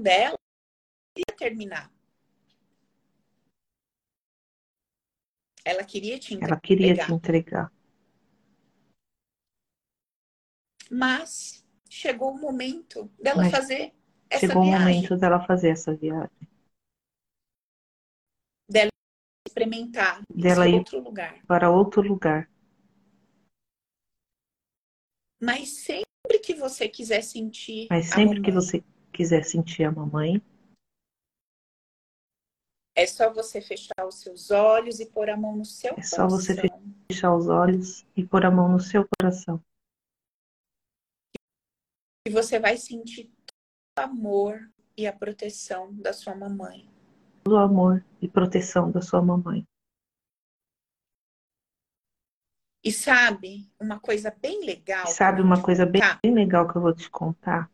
[0.01, 0.37] dela,
[1.13, 1.91] queria terminar.
[5.65, 7.05] Ela queria te Ela queria entregar.
[7.07, 7.73] te entregar.
[10.89, 13.93] Mas chegou o momento dela Mas fazer
[14.29, 16.29] essa Chegou o viagem, momento dela fazer essa viagem,
[19.47, 21.43] experimentar dela ir outro lugar.
[21.45, 22.49] para outro lugar.
[25.41, 30.41] Mas sempre que você quiser sentir Mas sempre que mamãe, você quiser sentir a mamãe,
[32.95, 36.27] é só você fechar os seus olhos e pôr a mão no seu É só
[36.27, 36.83] você coração.
[37.09, 39.63] fechar os olhos e pôr a mão no seu coração.
[42.29, 43.33] E você vai sentir
[43.95, 46.87] todo o amor e a proteção da sua mamãe.
[47.43, 49.67] Todo o amor e proteção da sua mamãe.
[52.83, 55.07] E sabe uma coisa bem legal?
[55.07, 57.67] Sabe uma coisa bem, bem legal que eu vou te contar?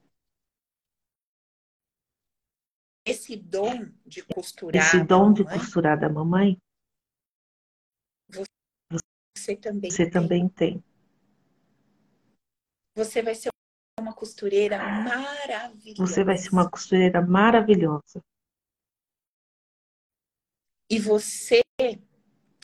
[3.05, 6.57] Esse dom de costurar Esse dom de mamãe, costurar da mamãe,
[9.37, 10.11] você também você tem.
[10.11, 10.83] também tem.
[12.95, 13.49] Você vai ser
[14.05, 15.95] uma costureira maravilhosa.
[15.97, 18.23] Você vai ser uma costureira maravilhosa.
[20.89, 21.61] E você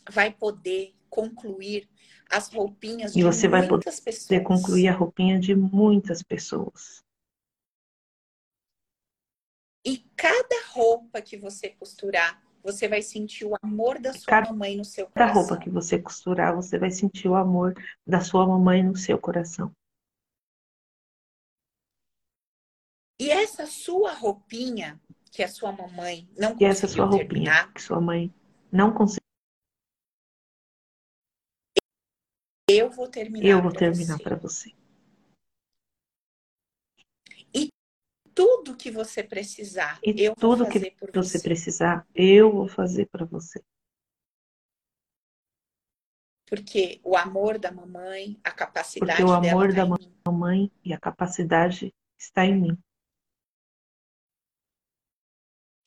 [0.09, 1.89] vai poder concluir
[2.29, 4.43] as roupinhas E de você vai Você pessoas.
[4.43, 7.03] concluir a roupinha de muitas pessoas.
[9.85, 14.77] E cada roupa que você costurar, você vai sentir o amor da sua Cada- mamãe
[14.77, 15.41] no seu Cada coração.
[15.41, 17.73] roupa que você costurar, você vai sentir o amor
[18.05, 19.73] da sua mamãe no seu coração.
[23.21, 24.99] E essa sua roupinha
[25.31, 28.33] que a sua mamãe não E essa conseguiu sua roupinha terminar, que sua mãe
[28.71, 29.21] não conseguiu,
[32.67, 34.23] eu vou terminar eu vou pra terminar você.
[34.23, 34.71] para você.
[38.33, 41.43] Tudo que você precisar, E eu vou tudo que fazer por você você.
[41.43, 43.63] precisar, eu vou fazer para você.
[46.47, 50.15] Porque o amor da mamãe, a capacidade Porque o amor da tá mim.
[50.25, 52.83] Mamãe e a capacidade está em mim.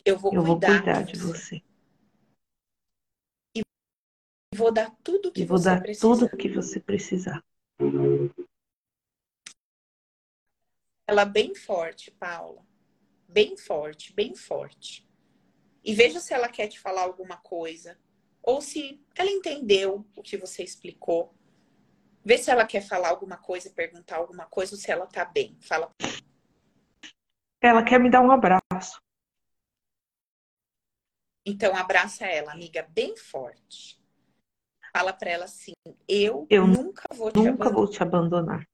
[0.05, 1.63] Eu vou Eu vou cuidar, cuidar de você.
[3.57, 3.63] E
[4.55, 6.07] vou dar tudo que E vou você dar precisa.
[6.07, 7.43] tudo que você precisar.
[11.07, 12.67] Ela bem forte, Paula.
[13.29, 15.09] Bem forte, bem forte.
[15.83, 17.99] E veja se ela quer te falar alguma coisa.
[18.43, 21.35] Ou se ela entendeu o que você explicou.
[22.23, 25.59] Vê se ela quer falar alguma coisa, perguntar alguma coisa, ou se ela tá bem.
[25.61, 25.91] Fala.
[27.63, 29.04] Ela quer me dar um abraço.
[31.47, 34.01] Então, abraça ela, amiga, bem forte.
[34.93, 35.73] Fala pra ela assim:
[36.09, 37.73] Eu, Eu nunca vou te Nunca abandonar.
[37.75, 38.69] vou te abandonar.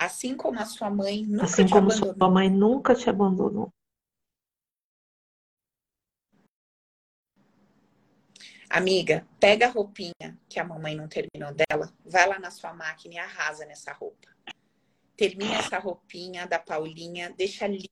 [0.00, 2.14] Assim como a sua mãe nunca Assim te como abandonou.
[2.16, 3.72] sua mãe nunca te abandonou.
[8.70, 13.14] Amiga, pega a roupinha que a mamãe não terminou dela, vai lá na sua máquina
[13.14, 14.28] e arrasa nessa roupa.
[15.16, 17.88] Termina essa roupinha da Paulinha, deixa linda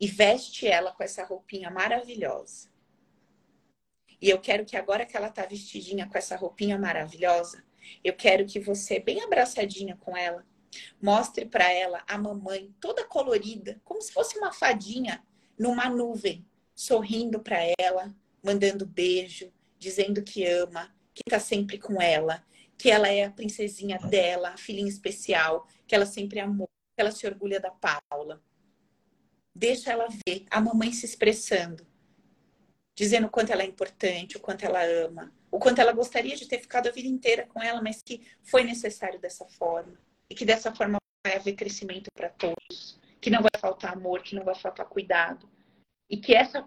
[0.00, 2.68] e veste ela com essa roupinha maravilhosa.
[4.20, 7.64] E eu quero que agora que ela tá vestidinha com essa roupinha maravilhosa,
[8.02, 10.46] eu quero que você, bem abraçadinha com ela,
[11.00, 15.22] mostre para ela a mamãe toda colorida, como se fosse uma fadinha
[15.58, 22.44] numa nuvem, sorrindo para ela, mandando beijo, dizendo que ama, que tá sempre com ela,
[22.76, 27.12] que ela é a princesinha dela, a filhinha especial, que ela sempre amou, que ela
[27.12, 28.42] se orgulha da Paula.
[29.54, 31.86] Deixa ela ver a mamãe se expressando,
[32.96, 36.48] dizendo o quanto ela é importante, o quanto ela ama, o quanto ela gostaria de
[36.48, 39.98] ter ficado a vida inteira com ela, mas que foi necessário dessa forma.
[40.28, 44.34] E que dessa forma vai haver crescimento para todos, que não vai faltar amor, que
[44.34, 45.48] não vai faltar cuidado.
[46.10, 46.66] E que essa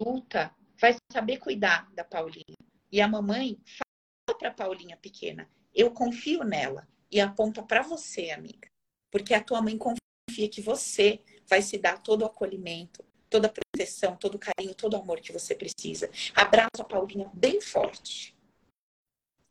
[0.00, 2.56] adulta vai saber cuidar da Paulinha.
[2.90, 6.88] E a mamãe fala para a Paulinha pequena: eu confio nela.
[7.10, 8.68] E aponta para você, amiga.
[9.10, 13.52] Porque a tua mãe confia que você vai se dar todo o acolhimento, toda a
[13.52, 16.10] proteção, todo o carinho, todo o amor que você precisa.
[16.34, 18.36] Abraça a Paulinha bem forte.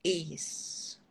[0.04, 1.02] Isso.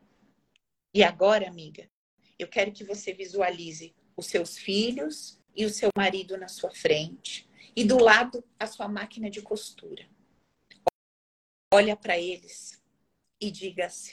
[0.94, 1.90] E agora, amiga,
[2.38, 7.48] eu quero que você visualize os seus filhos e o seu marido na sua frente
[7.74, 10.06] e do lado a sua máquina de costura.
[11.72, 12.80] Olha para eles
[13.40, 14.12] e diga assim: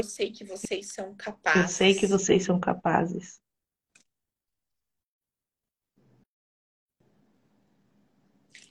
[0.00, 1.62] Eu sei que vocês são capazes.
[1.62, 3.41] Eu sei que vocês são capazes.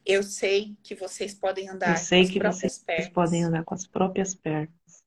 [0.06, 3.10] Eu sei que vocês podem andar Eu sei com as que próprias vocês pernas.
[3.14, 5.04] podem andar com as próprias pernas.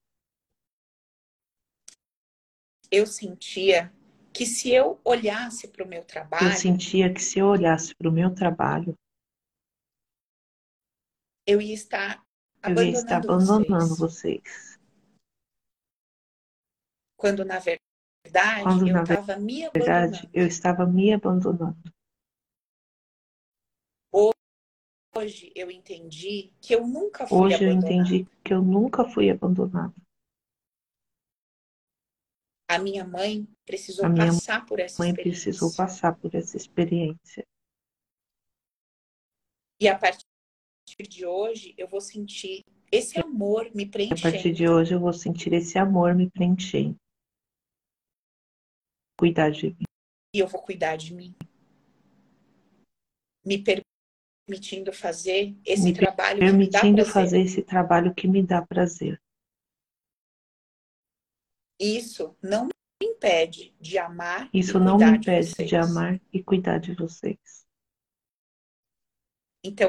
[2.90, 3.92] Eu sentia
[4.32, 8.08] que se eu olhasse para o meu trabalho, Eu sentia que se eu olhasse para
[8.08, 8.96] o meu trabalho,
[11.46, 12.24] eu ia estar
[12.66, 14.42] eu ia estar abandonando abandonando vocês.
[14.42, 14.78] vocês.
[17.16, 17.82] Quando na verdade
[18.62, 19.22] Quando, eu na estava
[19.74, 20.30] verdade, abandonando.
[20.32, 21.94] eu estava me abandonando.
[25.16, 27.94] Hoje eu entendi que eu nunca fui Hoje eu abandonada.
[28.04, 29.94] entendi que eu nunca fui abandonada.
[32.68, 35.42] A minha mãe precisou minha passar por essa Mãe experiência.
[35.44, 37.46] precisou passar por essa experiência.
[39.80, 40.24] E a partir
[41.08, 44.54] de hoje eu vou sentir esse amor me A partir preenchendo.
[44.56, 46.96] de hoje eu vou sentir esse amor me preenchendo.
[49.18, 49.84] Cuidar de mim.
[50.34, 51.34] E eu vou cuidar de mim.
[53.46, 53.62] Me
[54.46, 57.12] permitindo fazer esse Me trabalho que me dá Permitindo prazer.
[57.12, 59.20] fazer esse trabalho que me dá prazer.
[61.80, 62.70] Isso não me
[63.02, 65.68] impede de amar e Isso não me de impede vocês.
[65.68, 67.66] de amar e cuidar de vocês.
[69.64, 69.88] Então,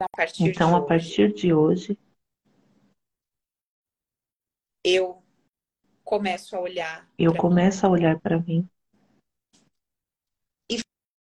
[0.00, 1.98] a partir Então, de a hoje, partir de hoje,
[4.84, 5.22] eu
[6.04, 8.68] começo a olhar eu começo a olhar para mim mim
[10.70, 10.80] e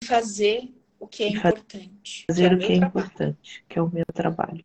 [0.04, 3.64] fazer o que é E fa- importante, que é fazer o o que é importante,
[3.68, 4.64] que é o meu trabalho.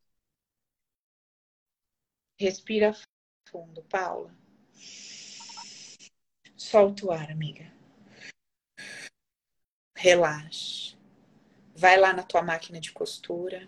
[2.39, 2.93] Respira
[3.49, 4.31] fundo, Paula.
[6.55, 7.73] Solta o ar, amiga.
[9.95, 10.95] Relaxa.
[11.75, 13.67] Vai lá na tua máquina de costura,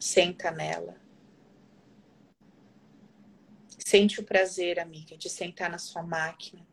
[0.00, 1.00] senta nela.
[3.86, 6.66] Sente o prazer, amiga, de sentar na sua máquina,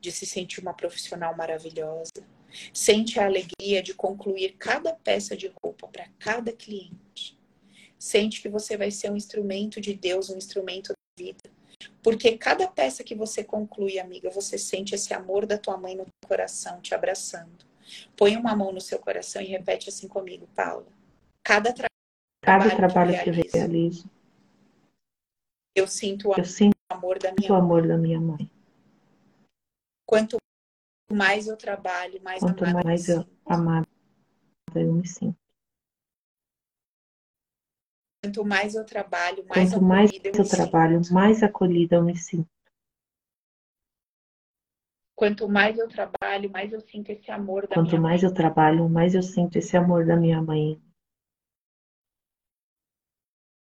[0.00, 2.26] de se sentir uma profissional maravilhosa.
[2.72, 7.36] Sente a alegria de concluir cada peça de roupa para cada cliente.
[7.98, 11.50] Sente que você vai ser um instrumento de Deus, um instrumento da vida.
[12.02, 16.06] Porque cada peça que você conclui, amiga, você sente esse amor da tua mãe no
[16.26, 17.64] coração te abraçando.
[18.16, 20.86] Põe uma mão no seu coração e repete assim comigo, Paula.
[21.42, 21.86] Cada tra-
[22.42, 23.56] Cada Trabalho que trabalho que eu realizo.
[23.56, 24.10] realizo,
[25.74, 27.60] eu sinto o eu sinto amor da o minha mãe.
[27.60, 28.50] amor da minha mãe.
[30.06, 30.36] Quanto
[31.12, 33.86] mais eu trabalho, mais Quanto amada eu mais me eu amada
[34.74, 35.38] eu me sinto.
[38.22, 41.14] Quanto mais eu trabalho, mais Quanto mais eu eu trabalho, sinto.
[41.14, 42.48] mais acolhida eu me sinto.
[45.14, 48.30] Quanto mais eu trabalho, mais eu sinto esse amor da Quanto minha mais mãe.
[48.30, 50.78] eu trabalho, mais eu sinto esse amor da minha mãe.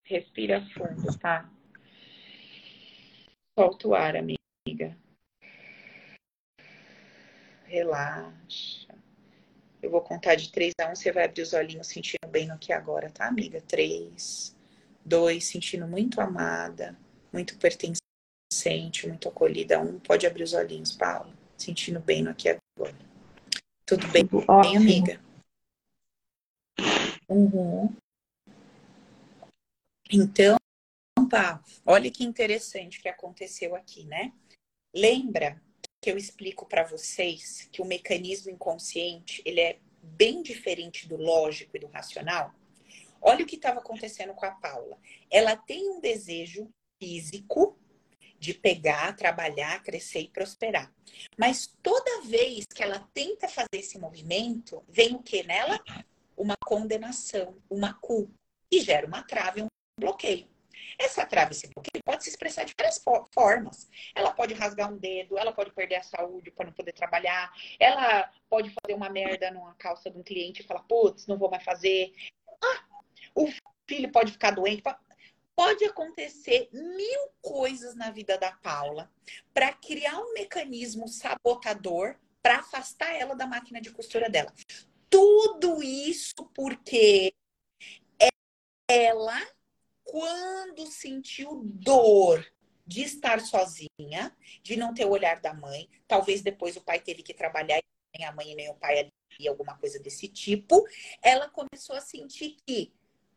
[0.04, 1.48] Respira fundo, tá?
[3.56, 4.96] Solta o ar, amiga.
[7.74, 8.94] Relaxa.
[9.82, 12.54] Eu vou contar de 3 a 1, você vai abrir os olhinhos sentindo bem no
[12.54, 13.60] aqui e agora, tá, amiga?
[13.62, 14.56] 3,
[15.04, 16.96] 2, sentindo muito amada,
[17.32, 19.80] muito pertencente, muito acolhida.
[19.80, 21.34] 1, pode abrir os olhinhos, Paulo.
[21.56, 22.96] Sentindo bem no aqui e agora.
[23.84, 25.20] Tudo bem, Tudo bem, amiga?
[27.28, 27.92] Uhum.
[30.08, 30.56] Então,
[31.28, 34.32] pá, olha que interessante que aconteceu aqui, né?
[34.94, 35.60] Lembra
[36.04, 41.78] que eu explico para vocês que o mecanismo inconsciente, ele é bem diferente do lógico
[41.78, 42.54] e do racional?
[43.22, 44.98] Olha o que estava acontecendo com a Paula.
[45.30, 46.68] Ela tem um desejo
[47.02, 47.78] físico
[48.38, 50.92] de pegar, trabalhar, crescer e prosperar.
[51.38, 55.82] Mas toda vez que ela tenta fazer esse movimento, vem o que nela?
[56.36, 58.34] Uma condenação, uma culpa,
[58.70, 60.46] e gera uma trave, um bloqueio.
[60.98, 62.02] Essa trave, esse bloqueio,
[62.34, 63.88] expressar de várias formas.
[64.14, 68.30] Ela pode rasgar um dedo, ela pode perder a saúde para não poder trabalhar, ela
[68.48, 71.64] pode fazer uma merda numa calça de um cliente e falar, putz, não vou mais
[71.64, 72.12] fazer.
[72.62, 72.84] Ah,
[73.34, 73.48] o
[73.88, 74.82] filho pode ficar doente.
[75.56, 79.08] Pode acontecer mil coisas na vida da Paula
[79.52, 84.52] para criar um mecanismo sabotador para afastar ela da máquina de costura dela.
[85.08, 87.32] Tudo isso porque
[88.90, 89.40] ela,
[90.04, 92.46] quando sentiu dor
[92.86, 97.22] de estar sozinha, de não ter o olhar da mãe, talvez depois o pai teve
[97.22, 100.86] que trabalhar e nem a mãe nem o pai ali, alguma coisa desse tipo,
[101.22, 102.92] ela começou a sentir que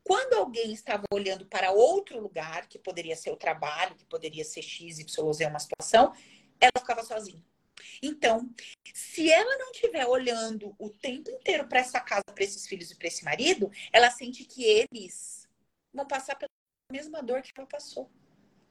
[0.08, 4.62] Quando alguém estava olhando para outro lugar, que poderia ser o trabalho, que poderia ser
[4.62, 6.14] X, Y, Z, uma situação,
[6.62, 7.44] ela ficava sozinha.
[8.02, 8.50] Então,
[8.94, 12.96] se ela não estiver olhando o tempo inteiro para essa casa, para esses filhos e
[12.96, 15.46] para esse marido, ela sente que eles
[15.94, 16.47] vão passar pela
[16.92, 18.10] mesma dor que ela passou.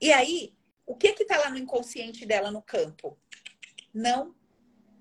[0.00, 0.54] E aí,
[0.84, 3.18] o que que tá lá no inconsciente dela no campo?
[3.92, 4.34] Não.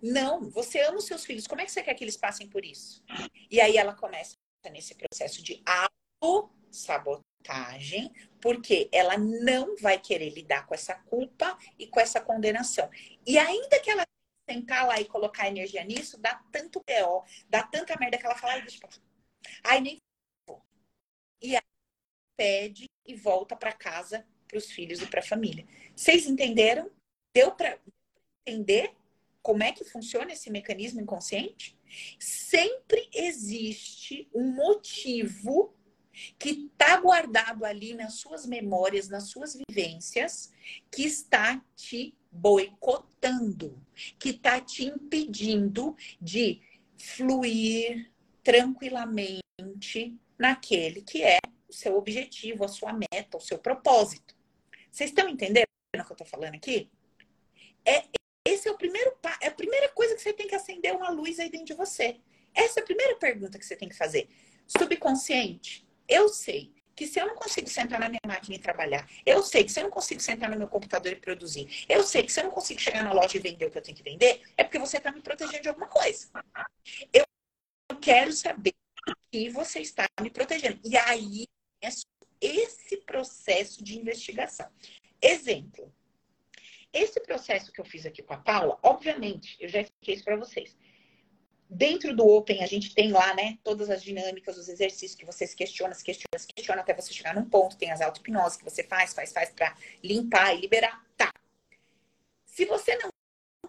[0.01, 1.47] Não, você ama os seus filhos.
[1.47, 3.03] Como é que você quer que eles passem por isso?
[3.49, 4.35] E aí ela começa
[4.71, 5.63] nesse processo de
[6.21, 12.89] auto-sabotagem, porque ela não vai querer lidar com essa culpa e com essa condenação.
[13.25, 14.05] E ainda que ela
[14.47, 18.53] sentar lá e colocar energia nisso, dá tanto BO, dá tanta merda que ela fala,
[18.53, 18.79] ai, deixa.
[19.63, 19.97] Ai, nem
[20.47, 20.63] vou.
[21.41, 21.61] E aí
[22.35, 25.65] pede e volta para casa, para os filhos e para a família.
[25.95, 26.89] Vocês entenderam?
[27.33, 27.77] Deu para
[28.45, 28.93] entender
[29.41, 31.77] como é que funciona esse mecanismo inconsciente?
[32.19, 35.75] Sempre existe um motivo
[36.39, 40.51] que está guardado ali nas suas memórias, nas suas vivências,
[40.89, 43.79] que está te boicotando,
[44.17, 46.61] que está te impedindo de
[46.97, 48.11] fluir
[48.43, 54.35] tranquilamente naquele que é o seu objetivo, a sua meta, o seu propósito.
[54.91, 56.89] Vocês estão entendendo o que eu estou falando aqui?
[57.85, 58.05] É,
[58.47, 61.39] esse é o primeiro é a primeira coisa que você tem que acender uma luz
[61.39, 62.19] aí dentro de você.
[62.53, 64.29] Essa é a primeira pergunta que você tem que fazer.
[64.65, 69.43] Subconsciente, eu sei que se eu não consigo sentar na minha máquina e trabalhar, eu
[69.43, 72.31] sei que se eu não consigo sentar no meu computador e produzir, eu sei que
[72.31, 74.41] se eu não consigo chegar na loja e vender o que eu tenho que vender,
[74.55, 76.29] é porque você está me protegendo de alguma coisa.
[77.11, 77.25] Eu
[77.99, 78.73] quero saber
[79.29, 80.79] que você está me protegendo.
[80.85, 81.45] E aí
[82.41, 84.69] esse processo de investigação.
[85.21, 85.93] Exemplo.
[86.93, 90.37] Esse processo que eu fiz aqui com a Paula, obviamente, eu já expliquei isso para
[90.37, 90.77] vocês.
[91.69, 95.45] Dentro do Open, a gente tem lá, né, todas as dinâmicas, os exercícios que você
[95.45, 97.75] se questiona, se questiona, se questiona até você chegar num ponto.
[97.75, 101.03] Tem as auto-hipnose que você faz, faz, faz para limpar e liberar.
[101.17, 101.31] Tá.
[102.45, 103.09] Se você não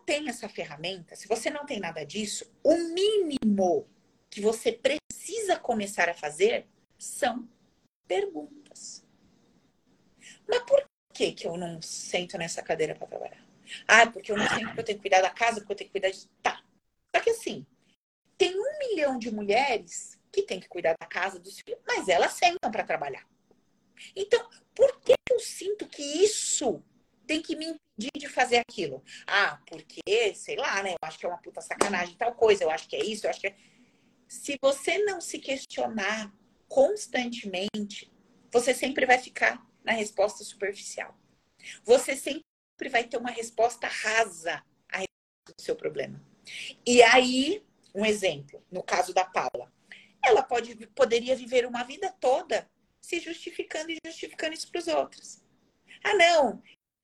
[0.05, 3.89] tem essa ferramenta, se você não tem nada disso, o mínimo
[4.31, 7.49] que você precisa começar a fazer são
[8.07, 9.05] perguntas.
[10.49, 13.47] Mas por que, que eu não sento nessa cadeira para trabalhar?
[13.87, 15.91] Ah, porque eu não sinto que eu tenho que cuidar da casa, porque eu tenho
[15.91, 16.29] que cuidar de.
[16.43, 16.63] Tá.
[17.15, 17.67] Só que assim,
[18.39, 22.33] tem um milhão de mulheres que tem que cuidar da casa dos filhos, mas elas
[22.33, 23.27] sentam para trabalhar.
[24.15, 26.83] Então, por que eu sinto que isso
[27.27, 29.03] tem que me impedir de fazer aquilo?
[29.27, 30.93] Ah, porque, sei lá, né?
[30.93, 33.31] Eu acho que é uma puta sacanagem tal coisa, eu acho que é isso, eu
[33.31, 33.57] acho que é.
[34.29, 36.33] Se você não se questionar
[36.69, 38.12] constantemente,
[38.51, 41.17] você sempre vai ficar na resposta superficial.
[41.85, 42.45] Você sempre
[42.91, 44.62] vai ter uma resposta rasa
[44.93, 46.23] a do seu problema.
[46.87, 47.64] E aí,
[47.95, 49.73] um exemplo, no caso da Paula,
[50.23, 52.69] ela pode, poderia viver uma vida toda
[53.01, 55.43] se justificando e justificando isso para os outros.
[56.03, 56.62] Ah, não,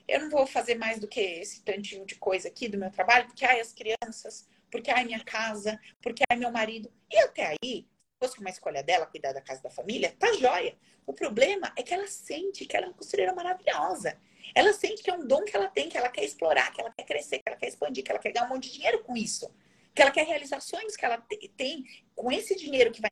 [0.08, 3.26] eu não vou fazer mais do que esse tantinho de coisa aqui do meu trabalho,
[3.26, 6.92] porque ai, as crianças, porque ai, minha casa, porque ai, meu marido.
[7.10, 7.86] E até aí,
[8.22, 10.76] fosse uma escolha dela cuidar da casa da família, tá joia.
[11.04, 14.16] O problema é que ela sente que ela é uma costureira maravilhosa.
[14.54, 16.92] Ela sente que é um dom que ela tem, que ela quer explorar, que ela
[16.92, 19.16] quer crescer, que ela quer expandir, que ela quer ganhar um monte de dinheiro com
[19.16, 19.52] isso.
[19.92, 21.18] Que ela quer realizar sonhos que ela
[21.56, 23.10] tem com esse dinheiro que vai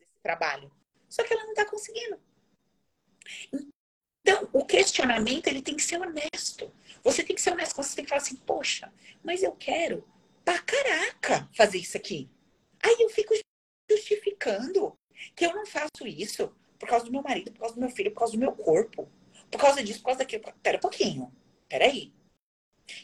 [0.00, 0.70] esse trabalho.
[1.08, 2.20] Só que ela não está conseguindo.
[4.24, 6.72] Então, o questionamento ele tem que ser honesto.
[7.02, 7.74] Você tem que ser honesto.
[7.74, 8.92] Você tem que falar assim, poxa,
[9.22, 10.06] mas eu quero
[10.44, 12.30] pra caraca fazer isso aqui.
[12.82, 13.34] Aí eu fico
[13.96, 14.96] justificando
[15.36, 18.10] que eu não faço isso por causa do meu marido, por causa do meu filho,
[18.12, 19.08] por causa do meu corpo,
[19.50, 20.42] por causa disso, por causa daquilo.
[20.62, 21.32] Pera um pouquinho,
[21.68, 22.12] peraí.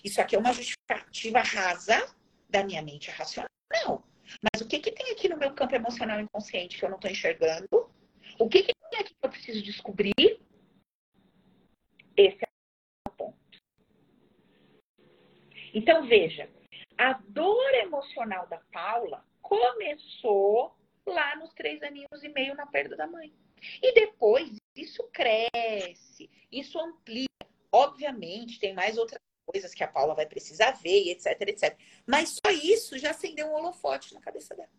[0.03, 2.14] Isso aqui é uma justificativa rasa
[2.49, 3.49] da minha mente racional.
[4.43, 7.11] Mas o que, que tem aqui no meu campo emocional inconsciente que eu não estou
[7.11, 7.91] enxergando?
[8.39, 10.41] O que, que tem aqui que eu preciso descobrir?
[12.16, 12.49] Esse é
[13.09, 13.39] o ponto.
[15.72, 16.51] Então, veja,
[16.97, 20.76] a dor emocional da Paula começou
[21.09, 23.32] lá nos três aninhos e meio na perda da mãe.
[23.82, 27.26] E depois isso cresce, isso amplia.
[27.70, 31.78] Obviamente, tem mais outras coisas que a Paula vai precisar ver, etc, etc.
[32.06, 34.70] Mas só isso já acendeu um holofote na cabeça dela.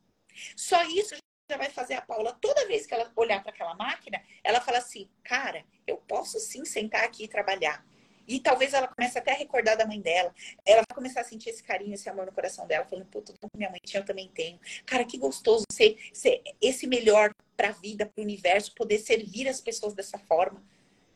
[0.55, 1.15] Só isso
[1.49, 4.77] já vai fazer a Paula, toda vez que ela olhar para aquela máquina, ela fala
[4.77, 7.83] assim: cara, eu posso sim sentar aqui e trabalhar.
[8.29, 10.31] E talvez ela comece até a recordar da mãe dela.
[10.63, 13.49] Ela vai começar a sentir esse carinho, esse amor no coração dela, falando, puta, tudo
[13.51, 14.59] que minha mãe tinha, eu também tenho.
[14.85, 19.47] Cara, que gostoso ser, ser esse melhor para a vida, para o universo, poder servir
[19.47, 20.63] as pessoas dessa forma.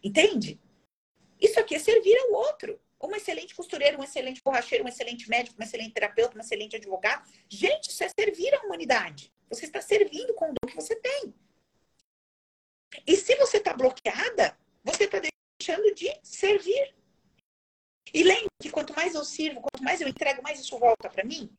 [0.04, 0.60] Entende?
[1.40, 2.82] Isso aqui é servir ao outro.
[3.00, 7.30] Um excelente costureiro, um excelente borracheiro, um excelente médico, um excelente terapeuta, um excelente advogado.
[7.48, 9.32] Gente, isso é servir a humanidade.
[9.50, 11.32] Você está servindo com o dom que você tem.
[13.06, 17.03] E se você está bloqueada, você está deixando de servir.
[18.14, 21.26] E lembre que quanto mais eu sirvo, quanto mais eu entrego, mais isso volta para
[21.26, 21.50] mim.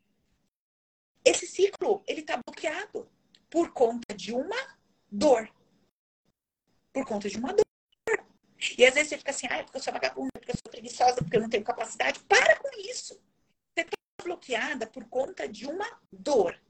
[1.24, 3.10] Esse ciclo, ele está bloqueado
[3.50, 4.56] por conta de uma
[5.10, 5.52] dor.
[6.92, 7.64] Por conta de uma dor.
[8.78, 10.70] E às vezes você fica assim, ah, é porque eu sou vagabunda, porque eu sou
[10.70, 12.20] preguiçosa, porque eu não tenho capacidade.
[12.20, 13.14] Para com isso.
[13.14, 16.60] Você está bloqueada por conta de uma dor.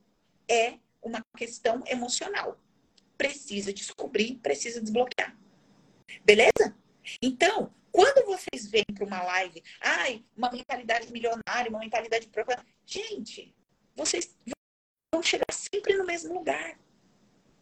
[0.49, 2.59] É uma questão emocional.
[3.19, 5.37] Precisa descobrir, precisa desbloquear.
[6.25, 6.77] Beleza?
[7.21, 13.55] Então, quando vocês vêm para uma live, ai, uma mentalidade milionária, uma mentalidade própria, gente,
[13.95, 14.37] vocês
[15.15, 16.77] vão chegar sempre no mesmo lugar.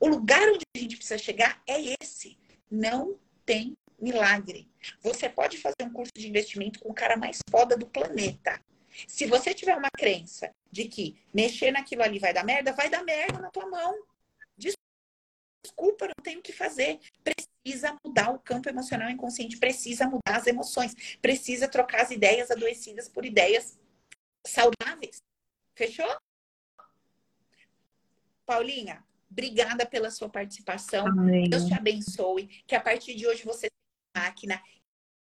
[0.00, 2.38] O lugar onde a gente precisa chegar é esse.
[2.70, 4.70] Não tem milagre.
[5.02, 8.58] Você pode fazer um curso de investimento com o cara mais foda do planeta.
[9.06, 13.04] Se você tiver uma crença de que mexer naquilo ali vai dar merda, vai dar
[13.04, 14.02] merda na tua mão.
[15.62, 16.98] Desculpa, não tenho o que fazer.
[17.22, 23.08] Precisa mudar o campo emocional inconsciente, precisa mudar as emoções, precisa trocar as ideias adoecidas
[23.08, 23.78] por ideias
[24.44, 25.22] saudáveis.
[25.74, 26.08] Fechou?
[28.44, 31.06] Paulinha, obrigada pela sua participação.
[31.06, 31.48] Amém.
[31.48, 32.48] Deus te abençoe.
[32.66, 34.62] Que a partir de hoje você tenha máquina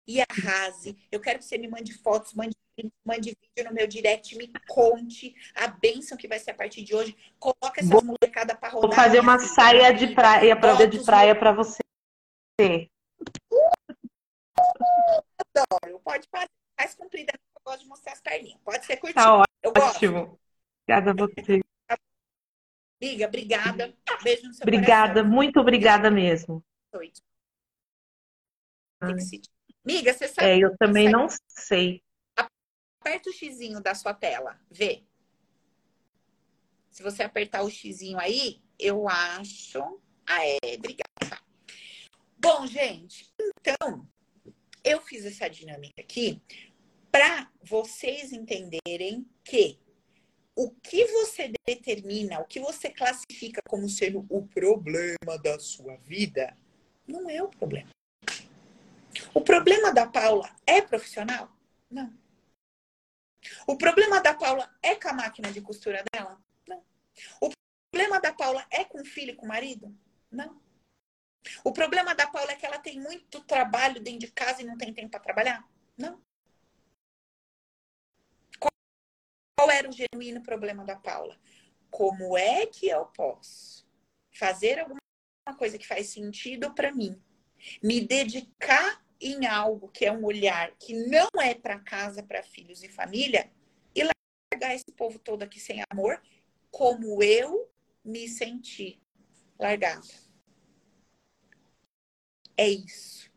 [0.06, 0.96] e arrase.
[1.10, 2.56] Eu quero que você me mande fotos, mande,
[3.04, 6.94] mande vídeo no meu direct, me conte a bênção que vai ser a partir de
[6.94, 7.16] hoje.
[7.38, 8.88] Coloca essas molecadas para rodar.
[8.88, 11.80] Vou fazer uma saia de praia, prova de praia para você.
[15.54, 16.00] Adoro.
[16.04, 16.48] Pode fazer
[16.78, 18.60] mais comprida, eu gosto de mostrar as perninhas.
[18.64, 19.24] Pode ser curtinho.
[19.24, 19.96] Tá eu gosto.
[19.96, 20.38] ótimo.
[20.86, 21.60] Obrigada a você.
[23.00, 23.94] Amiga, obrigada.
[24.22, 25.30] Beijo no seu Obrigada, coração.
[25.30, 26.64] muito obrigada mesmo.
[29.20, 29.40] Se-
[29.84, 30.48] Amiga, você sabe.
[30.48, 32.02] É, eu também não sei.
[33.08, 35.02] Aperta o xizinho da sua tela, vê.
[36.90, 39.98] Se você apertar o xizinho aí, eu acho.
[40.26, 41.42] Ah, é, obrigada.
[42.36, 44.06] Bom, gente, então,
[44.84, 46.38] eu fiz essa dinâmica aqui
[47.10, 49.78] para vocês entenderem que
[50.54, 56.54] o que você determina, o que você classifica como sendo o problema da sua vida,
[57.06, 57.88] não é o problema.
[59.32, 61.50] O problema da Paula é profissional?
[61.90, 62.27] Não.
[63.66, 66.40] O problema da Paula é com a máquina de costura dela?
[66.66, 66.84] Não.
[67.40, 67.50] O
[67.90, 69.96] problema da Paula é com o filho e com o marido?
[70.30, 70.60] Não.
[71.64, 74.76] O problema da Paula é que ela tem muito trabalho dentro de casa e não
[74.76, 75.68] tem tempo para trabalhar?
[75.96, 76.20] Não.
[78.58, 81.38] Qual, era o genuíno problema da Paula?
[81.90, 83.86] Como é que eu posso
[84.32, 85.00] fazer alguma
[85.56, 87.20] coisa que faz sentido para mim?
[87.82, 92.82] Me dedicar em algo que é um olhar que não é para casa, para filhos
[92.82, 93.50] e família,
[93.94, 96.20] e largar esse povo todo aqui sem amor,
[96.70, 97.70] como eu
[98.04, 99.00] me senti
[99.58, 100.06] largada.
[102.56, 103.30] É isso.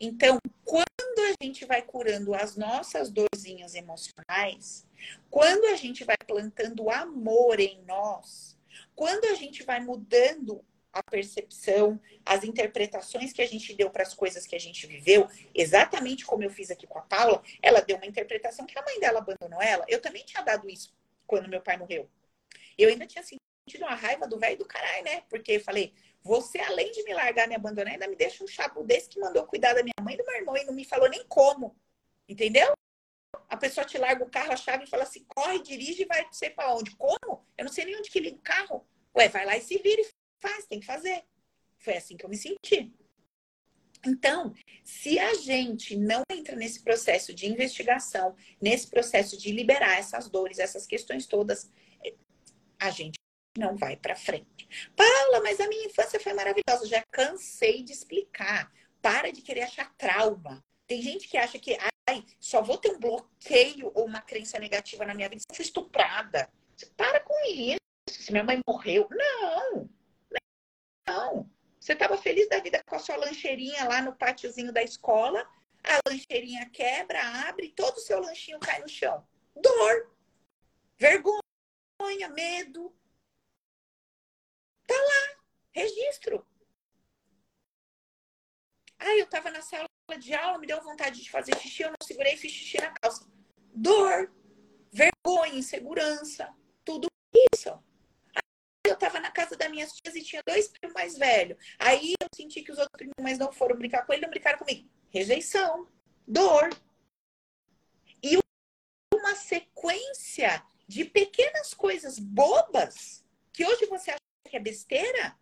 [0.00, 0.84] Então, quando
[1.20, 4.86] a gente vai curando as nossas dorzinhas emocionais,
[5.30, 8.58] quando a gente vai plantando amor em nós,
[8.94, 10.64] quando a gente vai mudando
[10.94, 15.28] a percepção, as interpretações que a gente deu para as coisas que a gente viveu,
[15.52, 19.00] exatamente como eu fiz aqui com a Paula, ela deu uma interpretação que a mãe
[19.00, 19.84] dela abandonou ela.
[19.88, 20.94] Eu também tinha dado isso
[21.26, 22.08] quando meu pai morreu.
[22.78, 25.22] Eu ainda tinha sentido uma raiva do velho do caralho, né?
[25.28, 25.92] Porque eu falei,
[26.22, 29.44] você além de me largar, me abandonar, ainda me deixa um chapo desse que mandou
[29.46, 31.76] cuidar da minha mãe e do meu irmão e não me falou nem como.
[32.28, 32.72] Entendeu?
[33.48, 36.22] A pessoa te larga o carro, a chave e fala assim: corre, dirige e vai
[36.22, 36.94] não sei pra onde.
[36.96, 37.44] Como?
[37.58, 38.86] Eu não sei nem onde que liga o carro.
[39.16, 40.10] Ué, vai lá e se vira e
[40.48, 41.24] faz, tem que fazer.
[41.78, 42.92] Foi assim que eu me senti.
[44.06, 50.28] Então, se a gente não entra nesse processo de investigação, nesse processo de liberar essas
[50.28, 51.70] dores, essas questões todas,
[52.78, 53.18] a gente
[53.56, 54.68] não vai para frente.
[54.94, 56.86] Paula, mas a minha infância foi maravilhosa.
[56.86, 58.70] Já cansei de explicar.
[59.00, 60.64] Para de querer achar trauma.
[60.86, 61.76] Tem gente que acha que,
[62.08, 65.56] ai, só vou ter um bloqueio ou uma crença negativa na minha vida se eu
[65.56, 66.50] fui estuprada.
[66.96, 67.78] Para com isso.
[68.08, 69.08] Se minha mãe morreu.
[69.10, 69.88] Não.
[71.06, 71.50] Não.
[71.78, 75.46] Você estava feliz da vida com a sua lancheirinha lá no pátiozinho da escola.
[75.82, 79.26] A lancheirinha quebra, abre, todo o seu lanchinho cai no chão.
[79.54, 80.10] Dor.
[80.96, 82.96] Vergonha, medo.
[84.86, 85.40] Tá lá.
[85.72, 86.46] Registro.
[88.98, 89.86] Ah, eu tava na sala
[90.18, 93.28] de aula, me deu vontade de fazer xixi, eu não segurei fiz xixi na calça.
[93.74, 94.32] Dor,
[94.90, 97.08] vergonha, insegurança, tudo
[97.52, 97.83] isso.
[98.94, 101.58] Eu tava na casa das minhas tias e tinha dois primos mais velhos.
[101.80, 104.56] Aí eu senti que os outros primos mais não foram brincar com ele, não brincaram
[104.56, 104.88] comigo.
[105.10, 105.88] Rejeição,
[106.24, 106.70] dor.
[108.22, 108.38] E
[109.12, 115.36] uma sequência de pequenas coisas bobas que hoje você acha que é besteira,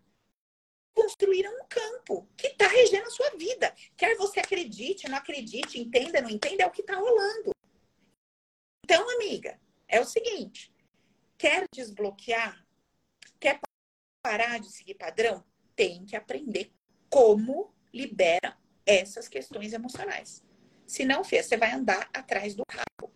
[0.94, 3.74] construíram um campo que está regendo a sua vida.
[3.98, 7.50] Quer você acredite, não acredite, entenda, não entenda, é o que está rolando.
[8.82, 10.72] Então, amiga, é o seguinte:
[11.36, 12.62] quer desbloquear?
[14.22, 15.44] Parar de seguir padrão?
[15.74, 16.72] Tem que aprender
[17.10, 18.56] como libera
[18.86, 20.44] essas questões emocionais.
[20.86, 23.12] Se não fez, você vai andar atrás do rabo.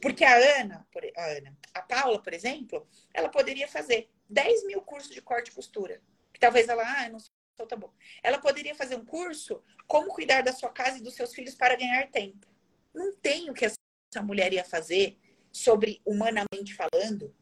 [0.00, 0.86] Porque a Ana,
[1.16, 5.54] a Ana, a Paula, por exemplo, ela poderia fazer 10 mil cursos de corte e
[5.54, 6.02] costura.
[6.32, 7.92] Que talvez ela, ah, não sou tão bom.
[8.22, 11.76] Ela poderia fazer um curso como cuidar da sua casa e dos seus filhos para
[11.76, 12.46] ganhar tempo.
[12.92, 15.18] Não tem o que essa mulher ia fazer
[15.50, 17.34] sobre humanamente falando.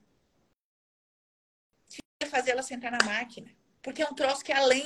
[2.32, 3.54] Fazer ela sentar na máquina.
[3.82, 4.84] Porque é um troço que é além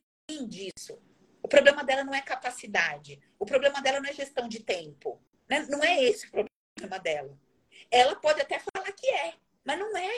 [0.49, 1.01] disso.
[1.41, 3.21] O problema dela não é capacidade.
[3.39, 5.23] O problema dela não é gestão de tempo.
[5.49, 5.65] Né?
[5.69, 7.39] Não é esse o problema dela.
[7.89, 9.35] Ela pode até falar que é,
[9.65, 10.11] mas não é.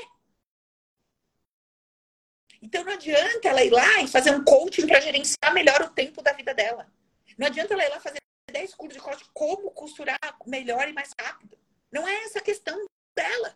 [2.62, 6.22] Então não adianta ela ir lá e fazer um coaching para gerenciar melhor o tempo
[6.22, 6.91] da vida dela.
[7.37, 8.20] Não adianta ela ir lá fazer
[8.51, 11.59] 10 cursos de corte como costurar melhor e mais rápido.
[11.93, 13.55] Não é essa a questão dela.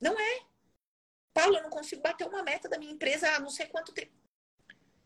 [0.00, 0.46] Não é.
[1.32, 4.12] Paulo, eu não consigo bater uma meta da minha empresa há não sei quanto tempo.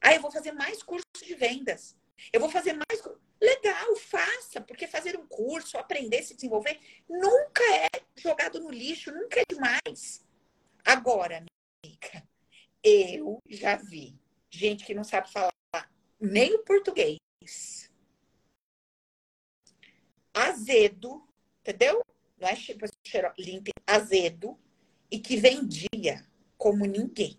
[0.01, 1.97] Aí eu vou fazer mais cursos de vendas.
[2.33, 3.03] Eu vou fazer mais.
[3.41, 9.41] Legal, faça, porque fazer um curso, aprender, se desenvolver, nunca é jogado no lixo, nunca
[9.41, 10.25] é demais.
[10.85, 11.45] Agora,
[11.85, 12.29] amiga,
[12.83, 14.19] eu já vi
[14.51, 15.53] gente que não sabe falar
[16.21, 17.19] nem o português.
[20.33, 21.27] Azedo,
[21.61, 22.03] entendeu?
[22.39, 22.55] Não é
[23.39, 24.59] limpo, azedo,
[25.11, 26.27] e que vendia
[26.57, 27.39] como ninguém.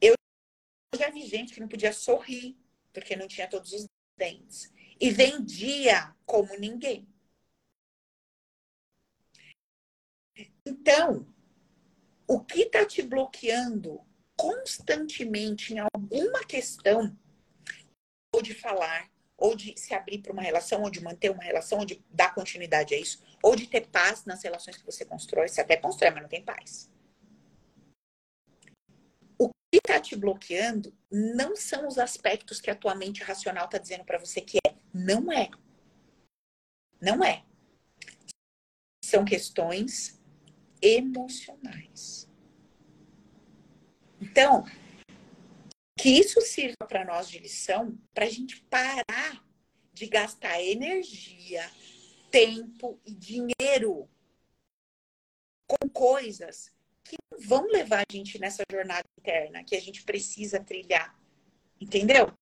[0.00, 0.14] Eu
[0.96, 2.56] já vi gente que não podia sorrir
[2.92, 3.86] porque não tinha todos os
[4.16, 4.72] dentes.
[5.00, 7.08] E vendia como ninguém.
[10.64, 11.26] Então,
[12.26, 14.00] o que está te bloqueando
[14.36, 17.16] constantemente em alguma questão,
[18.34, 19.11] ou de falar,
[19.42, 22.34] ou de se abrir para uma relação, ou de manter uma relação, ou de dar
[22.34, 26.10] continuidade a isso, ou de ter paz nas relações que você constrói, você até constrói,
[26.10, 26.92] mas não tem paz
[29.72, 34.04] que está te bloqueando não são os aspectos que a tua mente racional está dizendo
[34.04, 34.74] para você que é.
[34.92, 35.48] Não é.
[37.00, 37.42] Não é.
[39.02, 40.20] São questões
[40.82, 42.28] emocionais.
[44.20, 44.66] Então,
[45.96, 49.44] que isso sirva para nós de lição, para a gente parar
[49.92, 51.70] de gastar energia,
[52.30, 54.08] tempo e dinheiro
[55.66, 56.72] com coisas
[57.04, 57.16] que
[57.46, 61.18] vão levar a gente nessa jornada interna que a gente precisa trilhar.
[61.80, 62.32] Entendeu?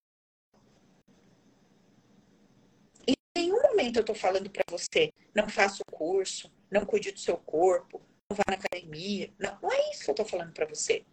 [3.07, 7.18] Em nenhum momento eu tô falando para você, não faça o curso, não cuide do
[7.18, 9.32] seu corpo, não vá na academia.
[9.38, 11.05] Não, não é isso que eu tô falando para você.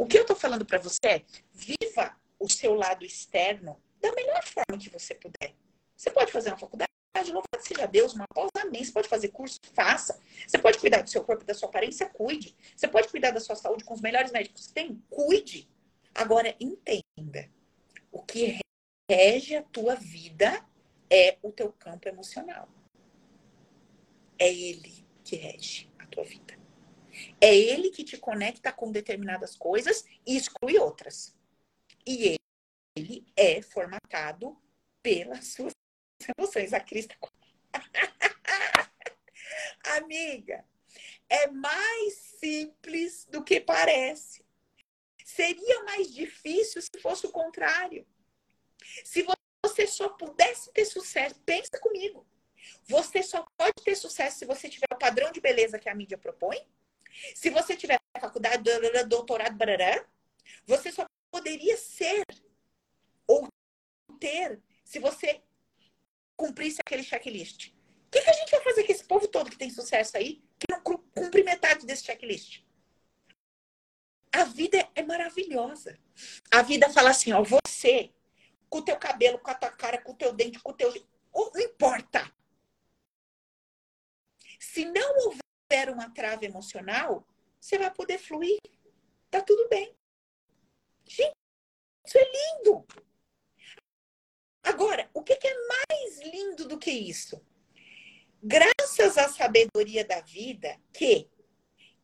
[0.00, 1.22] O que eu tô falando para você é
[1.52, 5.54] viva o seu lado externo da melhor forma que você puder.
[5.94, 6.90] Você pode fazer uma faculdade,
[7.26, 8.82] louvado seja Deus, uma pós, amém.
[8.82, 10.18] Você pode fazer curso, faça.
[10.48, 12.56] Você pode cuidar do seu corpo, da sua aparência, cuide.
[12.74, 15.68] Você pode cuidar da sua saúde com os melhores médicos que tem, cuide.
[16.14, 17.50] Agora, entenda.
[18.10, 18.58] O que
[19.06, 20.64] rege a tua vida
[21.10, 22.70] é o teu campo emocional.
[24.38, 26.59] É ele que rege a tua vida.
[27.40, 31.34] É ele que te conecta com determinadas coisas e exclui outras.
[32.06, 32.36] E
[32.96, 34.60] ele, é formatado
[35.02, 35.72] pelas suas
[36.38, 36.72] emoções.
[36.72, 37.16] A Cris tá...
[39.96, 40.64] Amiga,
[41.28, 44.44] é mais simples do que parece.
[45.24, 48.06] Seria mais difícil se fosse o contrário.
[49.04, 49.24] Se
[49.64, 52.26] você só pudesse ter sucesso, pensa comigo.
[52.88, 56.18] Você só pode ter sucesso se você tiver o padrão de beleza que a mídia
[56.18, 56.58] propõe.
[57.34, 58.62] Se você tiver faculdade,
[59.08, 60.04] doutorado, barará,
[60.66, 62.24] você só poderia ser
[63.26, 63.48] ou
[64.18, 65.42] ter se você
[66.36, 67.68] cumprisse aquele checklist.
[67.68, 70.42] O que, que a gente vai fazer com esse povo todo que tem sucesso aí,
[70.58, 72.62] que não cumpre metade desse checklist?
[74.32, 75.98] A vida é maravilhosa.
[76.50, 78.12] A vida fala assim, ó, você,
[78.68, 80.92] com o teu cabelo, com a tua cara, com o teu dente, com o teu...
[81.32, 82.32] Não importa.
[84.58, 85.49] Se não houver
[85.88, 87.26] uma trava emocional,
[87.60, 88.58] você vai poder fluir.
[89.30, 89.94] Tá tudo bem.
[91.06, 91.34] Gente,
[92.06, 92.86] isso é lindo.
[94.62, 97.44] Agora, o que, é mais lindo do que isso?
[98.42, 101.30] Graças à sabedoria da vida, que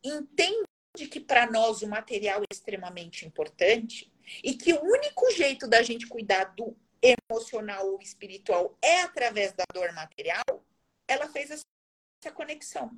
[0.03, 4.13] entende que para nós o material é extremamente importante
[4.43, 9.65] e que o único jeito da gente cuidar do emocional ou espiritual é através da
[9.73, 10.65] dor material,
[11.07, 12.91] ela fez essa conexão.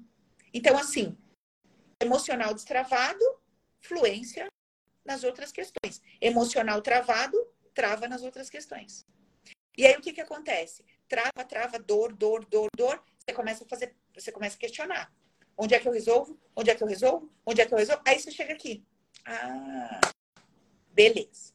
[0.52, 1.16] Então, assim,
[2.00, 3.24] emocional destravado,
[3.80, 4.48] fluência
[5.04, 6.02] nas outras questões.
[6.20, 7.36] Emocional travado,
[7.74, 9.06] trava nas outras questões.
[9.76, 10.84] E aí o que que acontece?
[11.08, 13.02] Trava, trava, dor, dor, dor, dor.
[13.18, 15.12] Você começa a fazer, você começa a questionar.
[15.56, 16.38] Onde é que eu resolvo?
[16.54, 17.32] Onde é que eu resolvo?
[17.44, 18.02] Onde é que eu resolvo?
[18.06, 18.84] Aí você chega aqui.
[19.24, 20.00] Ah,
[20.92, 21.52] beleza.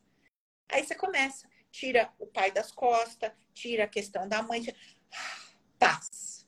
[0.70, 4.78] Aí você começa, tira o pai das costas, tira a questão da mãe, tira...
[5.78, 6.48] paz.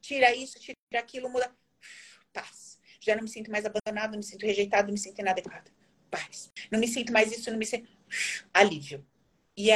[0.00, 1.54] Tira isso, tira aquilo, muda.
[2.32, 2.78] Paz.
[3.00, 5.70] Já não me sinto mais abandonado, não me sinto rejeitado, não me sinto inadequada.
[6.10, 6.52] Paz.
[6.70, 7.90] Não me sinto mais isso, não me sinto.
[8.52, 9.04] Alívio.
[9.56, 9.70] E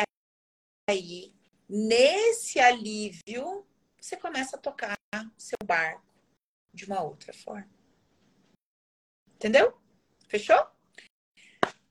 [0.88, 1.34] aí,
[1.68, 3.66] nesse alívio,
[4.00, 4.96] você começa a tocar
[5.36, 6.04] seu barco
[6.72, 7.68] de uma outra forma.
[9.34, 9.76] Entendeu?
[10.28, 10.66] Fechou?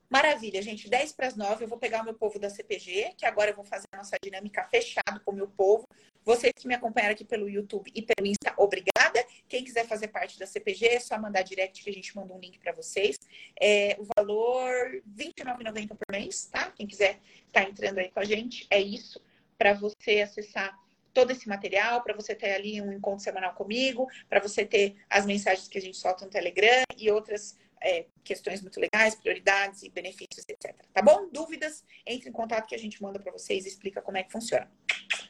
[0.08, 0.88] Maravilha, gente.
[0.88, 3.56] 10 para as 9, eu vou pegar o meu povo da CPG, que agora eu
[3.56, 5.86] vou fazer a nossa dinâmica fechado com o meu povo.
[6.24, 8.95] Vocês que me acompanharam aqui pelo YouTube e pelo Insta, obrigada.
[9.48, 12.38] Quem quiser fazer parte da CPG, é só mandar direct que a gente manda um
[12.38, 13.16] link para vocês.
[13.60, 16.70] É, o valor R$ 29,90 por mês, tá?
[16.70, 19.20] Quem quiser estar tá entrando aí com a gente, é isso.
[19.56, 20.78] Para você acessar
[21.12, 25.24] todo esse material, para você ter ali um encontro semanal comigo, para você ter as
[25.24, 29.88] mensagens que a gente solta no Telegram e outras é, questões muito legais, prioridades e
[29.88, 30.74] benefícios, etc.
[30.92, 31.28] Tá bom?
[31.32, 31.84] Dúvidas?
[32.06, 34.70] Entre em contato que a gente manda para vocês e explica como é que funciona.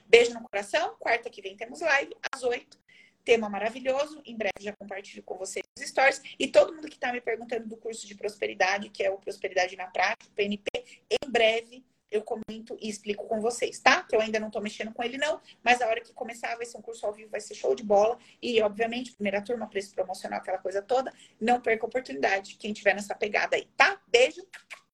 [0.07, 0.97] Beijo no coração.
[0.99, 2.79] Quarta que vem temos live às oito.
[3.27, 4.23] Tema maravilhoso.
[4.25, 6.23] Em breve já compartilho com vocês os stories.
[6.39, 9.75] E todo mundo que está me perguntando do curso de prosperidade, que é o Prosperidade
[9.75, 10.71] na Prática, PNP,
[11.11, 14.05] em breve eu comento e explico com vocês, tá?
[14.05, 16.65] Que eu ainda não tô mexendo com ele, não, mas a hora que começar vai
[16.65, 18.17] ser um curso ao vivo, vai ser show de bola.
[18.41, 21.13] E, obviamente, primeira turma, preço promocional, aquela coisa toda.
[21.41, 24.01] Não perca a oportunidade, quem tiver nessa pegada aí, tá?
[24.07, 24.41] Beijo,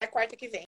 [0.01, 0.67] até quarta que vem.